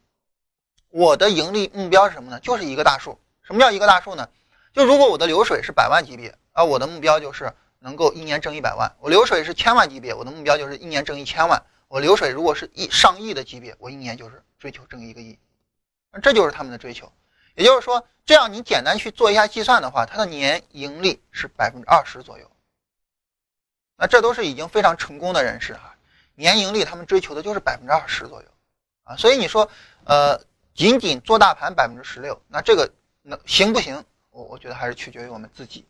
[0.90, 2.38] 我的盈利目标是什么呢？
[2.38, 3.18] 就是一个大数。
[3.42, 4.28] 什么叫一个大数呢？
[4.72, 11.58] 就如果我的流水是百万级别啊，我的目标就是能够一年挣一百万；我流水是千万级别，我的目标就是一年挣一千万；
[11.88, 15.36] 我流水如果是一上亿的级别，我一年就是追求挣一个亿。
[16.22, 17.10] 这就是他们的追求，
[17.60, 22.50] 也就是说，这样你简单去做一下计算的话，它的年盈利是百分之二十左右。
[23.96, 25.94] 那这都是已经非常成功的人士哈，
[26.34, 28.48] 年盈利他们追求的就是百分之二十左右
[29.04, 29.14] 啊。
[29.16, 29.70] 所以你说，
[30.04, 30.40] 呃，
[30.74, 32.90] 仅仅做大盘百分之十六，那这个
[33.20, 34.02] 能行不行？
[34.30, 35.86] 我我觉得还是取决于我们自己。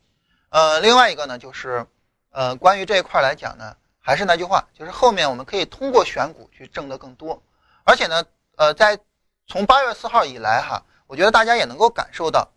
[0.49, 1.87] 呃，另外一个呢，就是
[2.31, 7.41] 呃，关于这一块来讲呢，还是那句话，就是后面我们可以通过选股去挣得更多，
[7.85, 8.25] 而且呢，
[8.57, 8.99] 呃，在
[9.47, 12.49] 从八月四号以来，哈，我觉得大家也能够感受到，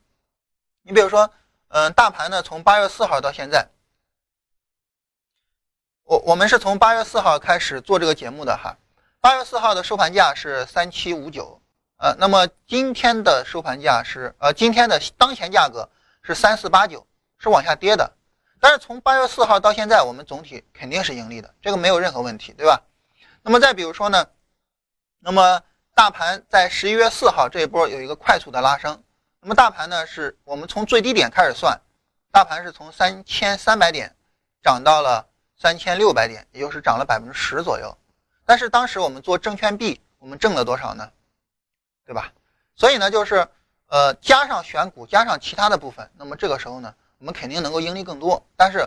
[0.84, 1.28] 你比如说，
[1.70, 3.68] 嗯，大盘呢，从八月四号到现在，
[6.04, 8.78] 我我们是从八月四号开始做这个节目的哈，
[9.20, 11.60] 八月四号的收盘价是三七五九，
[11.97, 15.89] 呃，那么今天的收盘价是，呃，今天的当前价格
[16.22, 17.08] 是三四八九，
[17.39, 18.14] 是往下跌的，
[18.60, 22.84] 但是从八月四号到现在，我们总体肯定是盈利的，这个没有任何问题，对吧？
[23.41, 24.28] 那么再比如说呢，
[25.18, 25.60] 那么。
[25.95, 29.03] 大盘在十一月四号这一波有一个快速的拉升，
[29.39, 31.79] 那么大盘呢是我们从最低点开始算，
[32.31, 34.15] 大盘是从三千三百点
[34.63, 35.23] 涨到了
[35.55, 37.95] 三千六百点，也就是涨了百分之十左右。
[38.43, 41.11] 但是当时我们做证券币，我们挣了多少呢？
[42.05, 42.33] 对吧？
[42.75, 43.47] 所以呢，就是
[43.85, 48.43] 呃加上选股，加上其他的部分，那么这个时候呢，我们肯定能够盈利更多。
[48.57, 48.83] 但是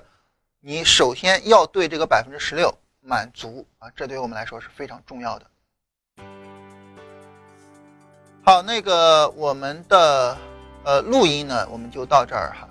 [0.59, 5.47] 你首先要对这个百分之十六满足啊，这对于我们来说是非常重要的。
[8.49, 10.39] 好，那个我们的
[10.85, 12.69] 呃录音呢，我们就到这儿哈。